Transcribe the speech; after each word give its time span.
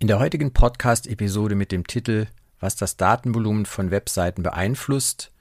In 0.00 0.06
der 0.06 0.20
heutigen 0.20 0.52
Podcast-Episode 0.52 1.56
mit 1.56 1.72
dem 1.72 1.84
Titel 1.84 2.28
Was 2.60 2.76
das 2.76 2.96
Datenvolumen 2.96 3.66
von 3.66 3.90
Webseiten 3.90 4.44
beeinflusst, 4.44 5.32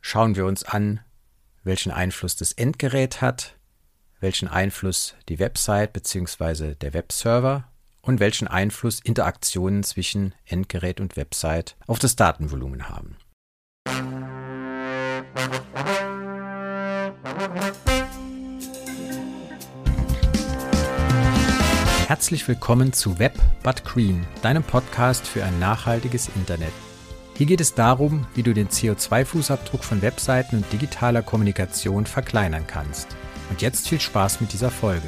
schauen 0.00 0.36
wir 0.36 0.46
uns 0.46 0.64
an, 0.64 1.00
welchen 1.64 1.92
Einfluss 1.92 2.34
das 2.34 2.52
Endgerät 2.52 3.20
hat, 3.20 3.58
welchen 4.18 4.48
Einfluss 4.48 5.16
die 5.28 5.38
Website 5.38 5.92
bzw. 5.92 6.76
der 6.76 6.94
Webserver 6.94 7.68
und 8.00 8.20
welchen 8.20 8.48
Einfluss 8.48 9.00
Interaktionen 9.00 9.82
zwischen 9.82 10.34
Endgerät 10.46 10.98
und 10.98 11.18
Website 11.18 11.76
auf 11.86 11.98
das 11.98 12.16
Datenvolumen 12.16 12.88
haben. 12.88 13.18
Herzlich 22.10 22.48
willkommen 22.48 22.92
zu 22.92 23.20
Web 23.20 23.38
But 23.62 23.84
Green, 23.84 24.26
deinem 24.42 24.64
Podcast 24.64 25.28
für 25.28 25.44
ein 25.44 25.60
nachhaltiges 25.60 26.28
Internet. 26.34 26.72
Hier 27.36 27.46
geht 27.46 27.60
es 27.60 27.74
darum, 27.74 28.26
wie 28.34 28.42
du 28.42 28.52
den 28.52 28.66
CO2-Fußabdruck 28.66 29.84
von 29.84 30.02
Webseiten 30.02 30.56
und 30.56 30.72
digitaler 30.72 31.22
Kommunikation 31.22 32.06
verkleinern 32.06 32.66
kannst. 32.66 33.16
Und 33.48 33.62
jetzt 33.62 33.88
viel 33.88 34.00
Spaß 34.00 34.40
mit 34.40 34.52
dieser 34.52 34.72
Folge. 34.72 35.06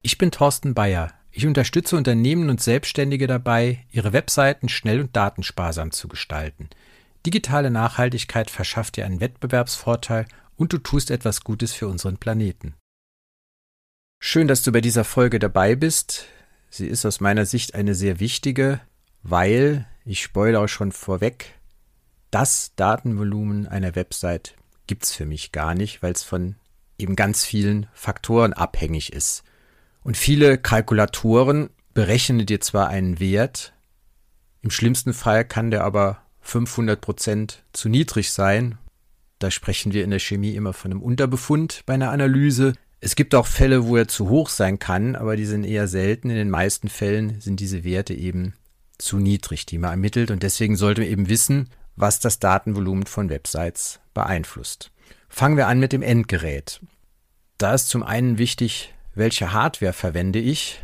Ich 0.00 0.16
bin 0.16 0.30
Thorsten 0.30 0.72
Bayer. 0.72 1.12
Ich 1.30 1.46
unterstütze 1.46 1.98
Unternehmen 1.98 2.48
und 2.48 2.62
Selbstständige 2.62 3.26
dabei, 3.26 3.84
ihre 3.90 4.14
Webseiten 4.14 4.70
schnell 4.70 5.00
und 5.00 5.14
datensparsam 5.14 5.90
zu 5.90 6.08
gestalten– 6.08 6.70
Digitale 7.26 7.70
Nachhaltigkeit 7.70 8.50
verschafft 8.50 8.96
dir 8.96 9.04
einen 9.04 9.20
Wettbewerbsvorteil 9.20 10.26
und 10.56 10.72
du 10.72 10.78
tust 10.78 11.10
etwas 11.10 11.42
Gutes 11.42 11.72
für 11.72 11.88
unseren 11.88 12.18
Planeten. 12.18 12.74
Schön, 14.20 14.48
dass 14.48 14.62
du 14.62 14.72
bei 14.72 14.80
dieser 14.80 15.04
Folge 15.04 15.38
dabei 15.38 15.76
bist. 15.76 16.26
Sie 16.70 16.86
ist 16.86 17.06
aus 17.06 17.20
meiner 17.20 17.46
Sicht 17.46 17.74
eine 17.74 17.94
sehr 17.94 18.20
wichtige, 18.20 18.80
weil, 19.22 19.86
ich 20.04 20.22
spoilere 20.22 20.68
schon 20.68 20.92
vorweg, 20.92 21.54
das 22.30 22.72
Datenvolumen 22.76 23.66
einer 23.66 23.94
Website 23.94 24.54
gibt 24.86 25.04
es 25.04 25.12
für 25.12 25.26
mich 25.26 25.52
gar 25.52 25.74
nicht, 25.74 26.02
weil 26.02 26.12
es 26.12 26.24
von 26.24 26.56
eben 26.98 27.16
ganz 27.16 27.44
vielen 27.44 27.86
Faktoren 27.94 28.52
abhängig 28.52 29.12
ist. 29.12 29.44
Und 30.02 30.16
viele 30.16 30.58
Kalkulatoren 30.58 31.70
berechnen 31.94 32.44
dir 32.44 32.60
zwar 32.60 32.88
einen 32.88 33.20
Wert, 33.20 33.72
im 34.62 34.70
schlimmsten 34.70 35.12
Fall 35.12 35.44
kann 35.44 35.70
der 35.70 35.84
aber 35.84 36.22
500 36.40 37.00
Prozent 37.00 37.64
zu 37.72 37.88
niedrig 37.88 38.32
sein. 38.32 38.78
Da 39.38 39.50
sprechen 39.50 39.92
wir 39.92 40.04
in 40.04 40.10
der 40.10 40.18
Chemie 40.18 40.54
immer 40.54 40.72
von 40.72 40.90
einem 40.90 41.02
Unterbefund 41.02 41.82
bei 41.86 41.94
einer 41.94 42.10
Analyse. 42.10 42.72
Es 43.00 43.14
gibt 43.14 43.34
auch 43.34 43.46
Fälle, 43.46 43.86
wo 43.86 43.96
er 43.96 44.08
zu 44.08 44.28
hoch 44.28 44.48
sein 44.48 44.78
kann, 44.78 45.14
aber 45.14 45.36
die 45.36 45.46
sind 45.46 45.64
eher 45.64 45.86
selten. 45.86 46.30
In 46.30 46.36
den 46.36 46.50
meisten 46.50 46.88
Fällen 46.88 47.40
sind 47.40 47.60
diese 47.60 47.84
Werte 47.84 48.14
eben 48.14 48.54
zu 48.98 49.18
niedrig, 49.18 49.66
die 49.66 49.78
man 49.78 49.90
ermittelt. 49.90 50.30
Und 50.30 50.42
deswegen 50.42 50.76
sollte 50.76 51.02
man 51.02 51.10
eben 51.10 51.28
wissen, 51.28 51.68
was 51.94 52.18
das 52.20 52.38
Datenvolumen 52.38 53.06
von 53.06 53.30
Websites 53.30 54.00
beeinflusst. 54.14 54.90
Fangen 55.28 55.56
wir 55.56 55.68
an 55.68 55.78
mit 55.78 55.92
dem 55.92 56.02
Endgerät. 56.02 56.80
Da 57.58 57.74
ist 57.74 57.88
zum 57.88 58.02
einen 58.02 58.38
wichtig, 58.38 58.94
welche 59.14 59.52
Hardware 59.52 59.92
verwende 59.92 60.38
ich. 60.38 60.80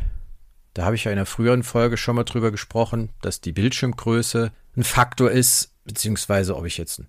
Da 0.75 0.83
habe 0.83 0.95
ich 0.95 1.05
ja 1.05 1.11
in 1.11 1.17
einer 1.17 1.25
früheren 1.25 1.63
Folge 1.63 1.95
schon 1.95 2.17
mal 2.17 2.25
drüber 2.25 2.51
gesprochen, 2.51 3.09
dass 3.21 3.39
die 3.39 3.53
Bildschirmgröße 3.53 4.51
ein 4.75 4.83
Faktor 4.83 5.31
ist, 5.31 5.71
beziehungsweise 5.85 6.55
ob 6.57 6.65
ich 6.65 6.77
jetzt 6.77 6.99
ein 6.99 7.07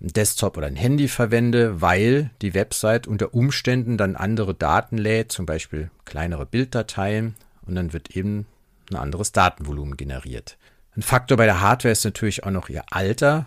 Desktop 0.00 0.56
oder 0.56 0.66
ein 0.66 0.76
Handy 0.76 1.08
verwende, 1.08 1.82
weil 1.82 2.30
die 2.40 2.54
Website 2.54 3.06
unter 3.06 3.34
Umständen 3.34 3.98
dann 3.98 4.16
andere 4.16 4.54
Daten 4.54 4.96
lädt, 4.96 5.30
zum 5.30 5.44
Beispiel 5.44 5.90
kleinere 6.06 6.46
Bilddateien, 6.46 7.34
und 7.66 7.74
dann 7.74 7.92
wird 7.92 8.16
eben 8.16 8.46
ein 8.90 8.96
anderes 8.96 9.30
Datenvolumen 9.30 9.98
generiert. 9.98 10.56
Ein 10.96 11.02
Faktor 11.02 11.36
bei 11.36 11.44
der 11.44 11.60
Hardware 11.60 11.92
ist 11.92 12.04
natürlich 12.04 12.44
auch 12.44 12.50
noch 12.50 12.70
ihr 12.70 12.84
Alter. 12.90 13.46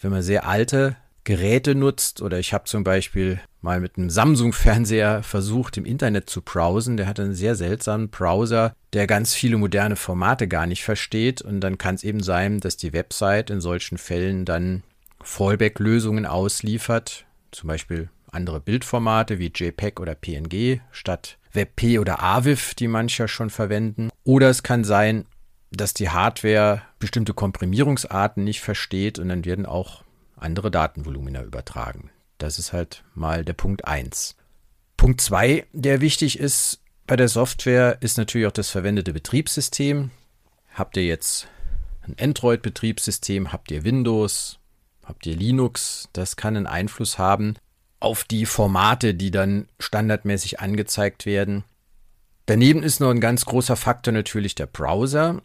Wenn 0.00 0.12
man 0.12 0.22
sehr 0.22 0.46
alte 0.46 0.96
Geräte 1.26 1.74
nutzt 1.74 2.22
oder 2.22 2.38
ich 2.38 2.54
habe 2.54 2.64
zum 2.64 2.84
Beispiel 2.84 3.40
mal 3.60 3.80
mit 3.80 3.98
einem 3.98 4.10
Samsung-Fernseher 4.10 5.24
versucht, 5.24 5.76
im 5.76 5.84
Internet 5.84 6.30
zu 6.30 6.40
browsen. 6.40 6.96
Der 6.96 7.08
hat 7.08 7.18
einen 7.18 7.34
sehr 7.34 7.56
seltsamen 7.56 8.10
Browser, 8.10 8.74
der 8.92 9.08
ganz 9.08 9.34
viele 9.34 9.58
moderne 9.58 9.96
Formate 9.96 10.46
gar 10.46 10.66
nicht 10.66 10.84
versteht. 10.84 11.42
Und 11.42 11.60
dann 11.60 11.78
kann 11.78 11.96
es 11.96 12.04
eben 12.04 12.22
sein, 12.22 12.60
dass 12.60 12.76
die 12.76 12.92
Website 12.92 13.50
in 13.50 13.60
solchen 13.60 13.98
Fällen 13.98 14.44
dann 14.44 14.84
Fallback-Lösungen 15.20 16.26
ausliefert, 16.26 17.26
zum 17.50 17.66
Beispiel 17.66 18.08
andere 18.30 18.60
Bildformate 18.60 19.40
wie 19.40 19.50
JPEG 19.52 19.98
oder 19.98 20.14
PNG 20.14 20.80
statt 20.92 21.38
WebP 21.52 21.98
oder 21.98 22.22
AVIF, 22.22 22.76
die 22.76 22.86
manche 22.86 23.26
schon 23.26 23.50
verwenden. 23.50 24.10
Oder 24.22 24.48
es 24.48 24.62
kann 24.62 24.84
sein, 24.84 25.24
dass 25.72 25.92
die 25.92 26.10
Hardware 26.10 26.82
bestimmte 27.00 27.34
Komprimierungsarten 27.34 28.44
nicht 28.44 28.60
versteht 28.60 29.18
und 29.18 29.28
dann 29.28 29.44
werden 29.44 29.66
auch 29.66 30.05
andere 30.36 30.70
Datenvolumina 30.70 31.42
übertragen. 31.42 32.10
Das 32.38 32.58
ist 32.58 32.72
halt 32.72 33.04
mal 33.14 33.44
der 33.44 33.54
Punkt 33.54 33.86
1. 33.86 34.36
Punkt 34.96 35.20
2, 35.20 35.66
der 35.72 36.00
wichtig 36.00 36.38
ist 36.38 36.80
bei 37.06 37.16
der 37.16 37.28
Software, 37.28 37.98
ist 38.00 38.18
natürlich 38.18 38.46
auch 38.46 38.52
das 38.52 38.70
verwendete 38.70 39.12
Betriebssystem. 39.12 40.10
Habt 40.74 40.96
ihr 40.96 41.04
jetzt 41.04 41.48
ein 42.02 42.16
Android-Betriebssystem, 42.20 43.52
habt 43.52 43.70
ihr 43.70 43.84
Windows, 43.84 44.58
habt 45.04 45.26
ihr 45.26 45.36
Linux, 45.36 46.08
das 46.12 46.36
kann 46.36 46.56
einen 46.56 46.66
Einfluss 46.66 47.18
haben 47.18 47.56
auf 48.00 48.24
die 48.24 48.46
Formate, 48.46 49.14
die 49.14 49.30
dann 49.30 49.68
standardmäßig 49.78 50.60
angezeigt 50.60 51.26
werden. 51.26 51.64
Daneben 52.46 52.82
ist 52.82 53.00
noch 53.00 53.10
ein 53.10 53.20
ganz 53.20 53.44
großer 53.44 53.76
Faktor 53.76 54.12
natürlich 54.12 54.54
der 54.54 54.66
Browser. 54.66 55.42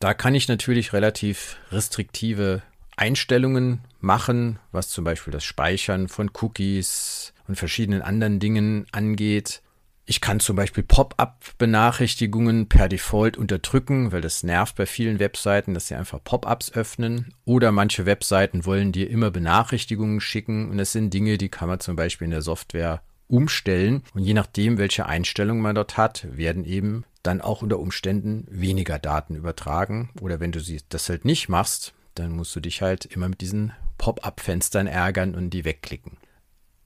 Da 0.00 0.14
kann 0.14 0.34
ich 0.34 0.48
natürlich 0.48 0.92
relativ 0.92 1.56
restriktive 1.70 2.62
Einstellungen 2.96 3.80
machen, 4.00 4.58
was 4.72 4.88
zum 4.88 5.04
Beispiel 5.04 5.32
das 5.32 5.44
Speichern 5.44 6.08
von 6.08 6.30
Cookies 6.40 7.32
und 7.48 7.56
verschiedenen 7.56 8.02
anderen 8.02 8.38
Dingen 8.40 8.86
angeht. 8.92 9.62
Ich 10.06 10.20
kann 10.20 10.38
zum 10.38 10.56
Beispiel 10.56 10.82
Pop-up-Benachrichtigungen 10.82 12.68
per 12.68 12.88
Default 12.88 13.38
unterdrücken, 13.38 14.12
weil 14.12 14.20
das 14.20 14.42
nervt 14.42 14.76
bei 14.76 14.84
vielen 14.84 15.18
Webseiten, 15.18 15.72
dass 15.72 15.88
sie 15.88 15.94
einfach 15.94 16.22
Pop-ups 16.22 16.72
öffnen. 16.72 17.32
Oder 17.46 17.72
manche 17.72 18.04
Webseiten 18.04 18.66
wollen 18.66 18.92
dir 18.92 19.08
immer 19.08 19.30
Benachrichtigungen 19.30 20.20
schicken 20.20 20.70
und 20.70 20.76
das 20.76 20.92
sind 20.92 21.14
Dinge, 21.14 21.38
die 21.38 21.48
kann 21.48 21.68
man 21.68 21.80
zum 21.80 21.96
Beispiel 21.96 22.26
in 22.26 22.32
der 22.32 22.42
Software 22.42 23.02
umstellen. 23.28 24.02
Und 24.12 24.22
je 24.22 24.34
nachdem, 24.34 24.76
welche 24.76 25.06
Einstellungen 25.06 25.62
man 25.62 25.74
dort 25.74 25.96
hat, 25.96 26.26
werden 26.30 26.64
eben 26.64 27.04
dann 27.22 27.40
auch 27.40 27.62
unter 27.62 27.78
Umständen 27.78 28.46
weniger 28.50 28.98
Daten 28.98 29.34
übertragen. 29.34 30.10
Oder 30.20 30.38
wenn 30.38 30.52
du 30.52 30.60
das 30.90 31.08
halt 31.08 31.24
nicht 31.24 31.48
machst, 31.48 31.94
dann 32.14 32.32
musst 32.32 32.54
du 32.56 32.60
dich 32.60 32.82
halt 32.82 33.04
immer 33.06 33.28
mit 33.28 33.40
diesen 33.40 33.72
Pop-up-Fenstern 33.98 34.86
ärgern 34.86 35.34
und 35.34 35.50
die 35.50 35.64
wegklicken. 35.64 36.18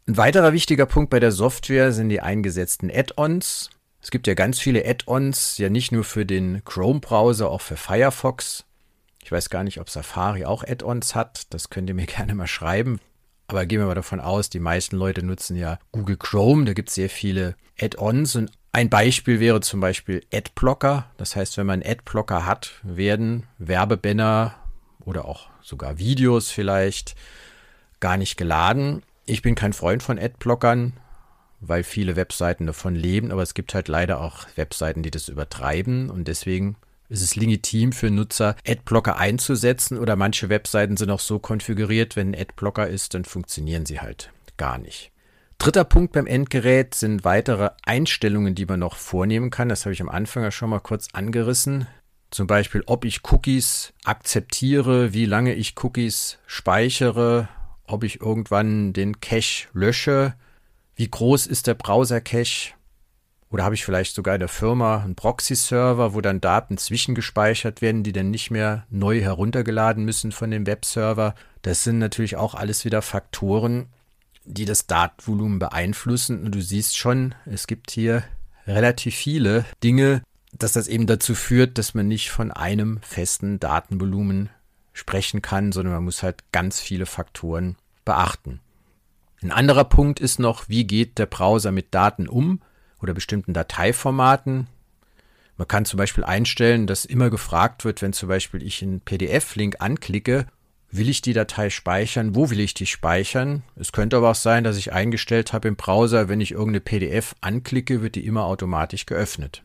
Ein 0.06 0.16
weiterer 0.16 0.52
wichtiger 0.52 0.86
Punkt 0.86 1.10
bei 1.10 1.20
der 1.20 1.32
Software 1.32 1.92
sind 1.92 2.08
die 2.08 2.20
eingesetzten 2.20 2.90
Add-ons. 2.90 3.70
Es 4.00 4.10
gibt 4.10 4.26
ja 4.26 4.34
ganz 4.34 4.58
viele 4.58 4.86
Add-ons, 4.86 5.58
ja 5.58 5.68
nicht 5.68 5.92
nur 5.92 6.04
für 6.04 6.24
den 6.24 6.64
Chrome-Browser, 6.64 7.50
auch 7.50 7.60
für 7.60 7.76
Firefox. 7.76 8.64
Ich 9.22 9.30
weiß 9.30 9.50
gar 9.50 9.64
nicht, 9.64 9.80
ob 9.80 9.90
Safari 9.90 10.46
auch 10.46 10.64
Add-ons 10.64 11.14
hat. 11.14 11.52
Das 11.52 11.68
könnt 11.68 11.90
ihr 11.90 11.94
mir 11.94 12.06
gerne 12.06 12.34
mal 12.34 12.46
schreiben. 12.46 13.00
Aber 13.48 13.66
gehen 13.66 13.80
wir 13.80 13.86
mal 13.86 13.94
davon 13.94 14.20
aus, 14.20 14.50
die 14.50 14.60
meisten 14.60 14.96
Leute 14.96 15.24
nutzen 15.24 15.56
ja 15.56 15.78
Google 15.92 16.16
Chrome. 16.16 16.64
Da 16.64 16.72
gibt 16.74 16.90
es 16.90 16.94
sehr 16.94 17.10
viele 17.10 17.56
Add-ons. 17.80 18.36
Und 18.36 18.50
ein 18.72 18.90
Beispiel 18.90 19.40
wäre 19.40 19.60
zum 19.60 19.80
Beispiel 19.80 20.24
Adblocker. 20.32 21.10
Das 21.16 21.36
heißt, 21.36 21.56
wenn 21.56 21.66
man 21.66 21.82
Adblocker 21.82 22.46
hat, 22.46 22.72
werden 22.82 23.46
Werbebanner 23.58 24.54
oder 25.04 25.24
auch 25.24 25.48
sogar 25.62 25.98
Videos 25.98 26.50
vielleicht 26.50 27.14
gar 28.00 28.16
nicht 28.16 28.36
geladen. 28.36 29.02
Ich 29.26 29.42
bin 29.42 29.54
kein 29.54 29.72
Freund 29.72 30.02
von 30.02 30.18
Adblockern, 30.18 30.94
weil 31.60 31.82
viele 31.82 32.16
Webseiten 32.16 32.66
davon 32.66 32.94
leben, 32.94 33.32
aber 33.32 33.42
es 33.42 33.54
gibt 33.54 33.74
halt 33.74 33.88
leider 33.88 34.20
auch 34.20 34.46
Webseiten, 34.56 35.02
die 35.02 35.10
das 35.10 35.28
übertreiben 35.28 36.10
und 36.10 36.28
deswegen 36.28 36.76
ist 37.08 37.22
es 37.22 37.36
legitim 37.36 37.92
für 37.92 38.10
Nutzer, 38.10 38.54
Adblocker 38.66 39.16
einzusetzen 39.16 39.98
oder 39.98 40.14
manche 40.14 40.48
Webseiten 40.48 40.96
sind 40.96 41.10
auch 41.10 41.20
so 41.20 41.38
konfiguriert, 41.38 42.16
wenn 42.16 42.32
ein 42.32 42.40
Adblocker 42.40 42.86
ist, 42.86 43.14
dann 43.14 43.24
funktionieren 43.24 43.86
sie 43.86 44.00
halt 44.00 44.30
gar 44.56 44.78
nicht. 44.78 45.10
Dritter 45.58 45.84
Punkt 45.84 46.12
beim 46.12 46.26
Endgerät 46.26 46.94
sind 46.94 47.24
weitere 47.24 47.70
Einstellungen, 47.84 48.54
die 48.54 48.66
man 48.66 48.78
noch 48.78 48.94
vornehmen 48.94 49.50
kann. 49.50 49.68
Das 49.68 49.84
habe 49.84 49.92
ich 49.92 50.00
am 50.00 50.08
Anfang 50.08 50.44
ja 50.44 50.52
schon 50.52 50.70
mal 50.70 50.78
kurz 50.78 51.08
angerissen. 51.12 51.88
Zum 52.30 52.46
Beispiel, 52.46 52.82
ob 52.86 53.04
ich 53.04 53.20
Cookies 53.30 53.92
akzeptiere, 54.04 55.12
wie 55.12 55.24
lange 55.24 55.54
ich 55.54 55.82
Cookies 55.82 56.38
speichere, 56.46 57.48
ob 57.86 58.04
ich 58.04 58.20
irgendwann 58.20 58.92
den 58.92 59.20
Cache 59.20 59.68
lösche, 59.72 60.34
wie 60.94 61.08
groß 61.08 61.46
ist 61.46 61.66
der 61.66 61.74
Browser-Cache 61.74 62.74
oder 63.50 63.64
habe 63.64 63.74
ich 63.74 63.84
vielleicht 63.84 64.14
sogar 64.14 64.34
in 64.34 64.40
der 64.40 64.48
Firma 64.48 65.02
einen 65.02 65.14
Proxy-Server, 65.14 66.12
wo 66.12 66.20
dann 66.20 66.40
Daten 66.40 66.76
zwischengespeichert 66.76 67.80
werden, 67.80 68.02
die 68.02 68.12
dann 68.12 68.30
nicht 68.30 68.50
mehr 68.50 68.86
neu 68.90 69.20
heruntergeladen 69.20 70.04
müssen 70.04 70.32
von 70.32 70.50
dem 70.50 70.66
Webserver. 70.66 71.34
Das 71.62 71.82
sind 71.82 71.98
natürlich 71.98 72.36
auch 72.36 72.54
alles 72.54 72.84
wieder 72.84 73.00
Faktoren, 73.00 73.86
die 74.44 74.66
das 74.66 74.86
Datenvolumen 74.86 75.58
beeinflussen. 75.58 76.44
Und 76.44 76.54
du 76.54 76.60
siehst 76.60 76.98
schon, 76.98 77.34
es 77.46 77.66
gibt 77.66 77.90
hier 77.90 78.22
relativ 78.66 79.14
viele 79.14 79.64
Dinge, 79.82 80.22
dass 80.52 80.72
das 80.72 80.88
eben 80.88 81.06
dazu 81.06 81.34
führt, 81.34 81.78
dass 81.78 81.94
man 81.94 82.08
nicht 82.08 82.30
von 82.30 82.50
einem 82.50 83.00
festen 83.02 83.60
Datenvolumen 83.60 84.50
sprechen 84.92 85.42
kann, 85.42 85.72
sondern 85.72 85.94
man 85.94 86.04
muss 86.04 86.22
halt 86.22 86.42
ganz 86.52 86.80
viele 86.80 87.06
Faktoren 87.06 87.76
beachten. 88.04 88.60
Ein 89.42 89.52
anderer 89.52 89.84
Punkt 89.84 90.18
ist 90.18 90.40
noch, 90.40 90.68
wie 90.68 90.84
geht 90.84 91.18
der 91.18 91.26
Browser 91.26 91.70
mit 91.70 91.94
Daten 91.94 92.28
um 92.28 92.60
oder 93.00 93.14
bestimmten 93.14 93.52
Dateiformaten. 93.52 94.66
Man 95.56 95.68
kann 95.68 95.84
zum 95.84 95.98
Beispiel 95.98 96.24
einstellen, 96.24 96.86
dass 96.86 97.04
immer 97.04 97.30
gefragt 97.30 97.84
wird, 97.84 98.02
wenn 98.02 98.12
zum 98.12 98.28
Beispiel 98.28 98.62
ich 98.62 98.82
einen 98.82 99.00
PDF-Link 99.00 99.76
anklicke, 99.80 100.46
will 100.90 101.08
ich 101.08 101.20
die 101.20 101.32
Datei 101.34 101.70
speichern, 101.70 102.34
wo 102.34 102.50
will 102.50 102.60
ich 102.60 102.74
die 102.74 102.86
speichern. 102.86 103.62
Es 103.76 103.92
könnte 103.92 104.16
aber 104.16 104.30
auch 104.30 104.34
sein, 104.34 104.64
dass 104.64 104.76
ich 104.76 104.92
eingestellt 104.92 105.52
habe 105.52 105.68
im 105.68 105.76
Browser, 105.76 106.28
wenn 106.28 106.40
ich 106.40 106.52
irgendeine 106.52 106.80
PDF 106.80 107.36
anklicke, 107.40 108.02
wird 108.02 108.14
die 108.14 108.26
immer 108.26 108.44
automatisch 108.44 109.06
geöffnet. 109.06 109.62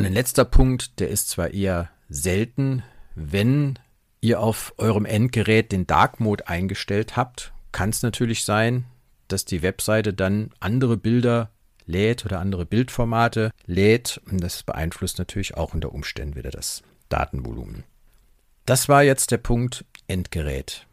Und 0.00 0.06
ein 0.06 0.14
letzter 0.14 0.46
Punkt, 0.46 0.98
der 0.98 1.10
ist 1.10 1.28
zwar 1.28 1.50
eher 1.50 1.90
selten, 2.08 2.82
wenn 3.14 3.78
ihr 4.22 4.40
auf 4.40 4.72
eurem 4.78 5.04
Endgerät 5.04 5.72
den 5.72 5.86
Dark 5.86 6.20
Mode 6.20 6.48
eingestellt 6.48 7.18
habt, 7.18 7.52
kann 7.70 7.90
es 7.90 8.02
natürlich 8.02 8.46
sein, 8.46 8.86
dass 9.28 9.44
die 9.44 9.60
Webseite 9.60 10.14
dann 10.14 10.52
andere 10.58 10.96
Bilder 10.96 11.50
lädt 11.84 12.24
oder 12.24 12.40
andere 12.40 12.64
Bildformate 12.64 13.50
lädt. 13.66 14.22
Und 14.30 14.42
das 14.42 14.62
beeinflusst 14.62 15.18
natürlich 15.18 15.58
auch 15.58 15.74
unter 15.74 15.92
Umständen 15.92 16.34
wieder 16.34 16.50
das 16.50 16.82
Datenvolumen. 17.10 17.84
Das 18.64 18.88
war 18.88 19.02
jetzt 19.02 19.30
der 19.32 19.36
Punkt 19.36 19.84
Endgerät. 20.08 20.86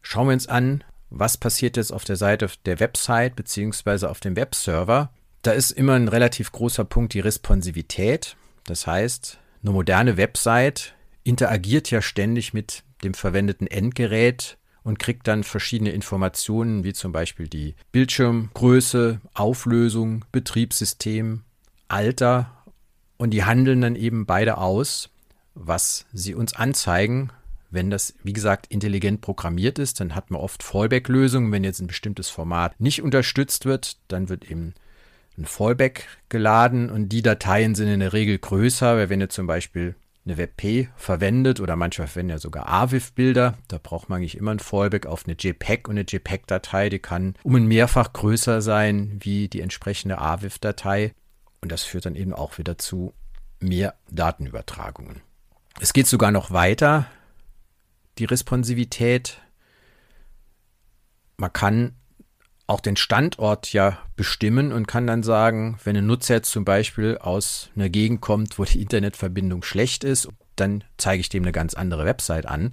Schauen 0.00 0.28
wir 0.28 0.32
uns 0.32 0.46
an, 0.46 0.82
was 1.10 1.36
passiert 1.36 1.76
jetzt 1.76 1.92
auf 1.92 2.06
der 2.06 2.16
Seite 2.16 2.48
der 2.64 2.80
Website 2.80 3.36
bzw. 3.36 4.06
auf 4.06 4.20
dem 4.20 4.34
Webserver. 4.34 5.10
Da 5.48 5.54
ist 5.54 5.70
immer 5.70 5.94
ein 5.94 6.08
relativ 6.08 6.52
großer 6.52 6.84
Punkt 6.84 7.14
die 7.14 7.20
Responsivität. 7.20 8.36
Das 8.64 8.86
heißt, 8.86 9.38
eine 9.62 9.72
moderne 9.72 10.18
Website 10.18 10.94
interagiert 11.24 11.90
ja 11.90 12.02
ständig 12.02 12.52
mit 12.52 12.84
dem 13.02 13.14
verwendeten 13.14 13.66
Endgerät 13.66 14.58
und 14.82 14.98
kriegt 14.98 15.26
dann 15.26 15.44
verschiedene 15.44 15.92
Informationen, 15.92 16.84
wie 16.84 16.92
zum 16.92 17.12
Beispiel 17.12 17.48
die 17.48 17.76
Bildschirmgröße, 17.92 19.22
Auflösung, 19.32 20.26
Betriebssystem, 20.32 21.44
Alter. 21.88 22.64
Und 23.16 23.30
die 23.30 23.44
handeln 23.44 23.80
dann 23.80 23.96
eben 23.96 24.26
beide 24.26 24.58
aus, 24.58 25.08
was 25.54 26.04
sie 26.12 26.34
uns 26.34 26.54
anzeigen. 26.56 27.30
Wenn 27.70 27.88
das, 27.88 28.12
wie 28.22 28.34
gesagt, 28.34 28.66
intelligent 28.66 29.22
programmiert 29.22 29.78
ist, 29.78 29.98
dann 30.00 30.14
hat 30.14 30.30
man 30.30 30.42
oft 30.42 30.62
Fallback-Lösungen. 30.62 31.50
Wenn 31.52 31.64
jetzt 31.64 31.80
ein 31.80 31.86
bestimmtes 31.86 32.28
Format 32.28 32.78
nicht 32.78 33.00
unterstützt 33.00 33.64
wird, 33.64 33.96
dann 34.08 34.28
wird 34.28 34.44
eben 34.50 34.74
ein 35.38 35.46
Fallback 35.46 36.06
geladen 36.28 36.90
und 36.90 37.08
die 37.08 37.22
Dateien 37.22 37.74
sind 37.74 37.88
in 37.88 38.00
der 38.00 38.12
Regel 38.12 38.38
größer, 38.38 38.96
weil 38.96 39.08
wenn 39.08 39.20
ihr 39.20 39.28
zum 39.28 39.46
Beispiel 39.46 39.94
eine 40.28 40.36
WebP 40.36 40.88
verwendet 40.96 41.60
oder 41.60 41.74
manchmal 41.76 42.06
verwenden 42.06 42.30
ja 42.30 42.38
sogar 42.38 42.68
AVIF-Bilder. 42.68 43.56
Da 43.68 43.78
braucht 43.82 44.08
man 44.08 44.18
eigentlich 44.18 44.36
immer 44.36 44.50
ein 44.50 44.58
Fallback 44.58 45.06
auf 45.06 45.24
eine 45.24 45.36
JPEG 45.38 45.88
und 45.88 45.96
eine 45.96 46.06
JPEG-Datei, 46.06 46.90
die 46.90 46.98
kann 46.98 47.34
um 47.42 47.54
ein 47.54 47.66
Mehrfach 47.66 48.12
größer 48.12 48.60
sein 48.60 49.16
wie 49.20 49.48
die 49.48 49.62
entsprechende 49.62 50.18
AVIF-Datei. 50.18 51.14
Und 51.60 51.72
das 51.72 51.82
führt 51.82 52.06
dann 52.06 52.14
eben 52.14 52.34
auch 52.34 52.58
wieder 52.58 52.78
zu 52.78 53.14
mehr 53.58 53.94
Datenübertragungen. 54.10 55.22
Es 55.80 55.92
geht 55.92 56.06
sogar 56.06 56.30
noch 56.30 56.50
weiter, 56.50 57.06
die 58.18 58.24
Responsivität. 58.24 59.40
Man 61.36 61.52
kann 61.52 61.94
auch 62.68 62.80
den 62.80 62.96
Standort 62.96 63.72
ja 63.72 63.98
bestimmen 64.14 64.72
und 64.72 64.86
kann 64.86 65.06
dann 65.06 65.22
sagen, 65.22 65.78
wenn 65.84 65.96
ein 65.96 66.06
Nutzer 66.06 66.42
zum 66.42 66.64
Beispiel 66.64 67.18
aus 67.18 67.70
einer 67.74 67.88
Gegend 67.88 68.20
kommt, 68.20 68.58
wo 68.58 68.64
die 68.64 68.82
Internetverbindung 68.82 69.62
schlecht 69.62 70.04
ist, 70.04 70.28
dann 70.54 70.84
zeige 70.98 71.20
ich 71.20 71.30
dem 71.30 71.42
eine 71.42 71.52
ganz 71.52 71.74
andere 71.74 72.04
Website 72.04 72.46
an. 72.46 72.72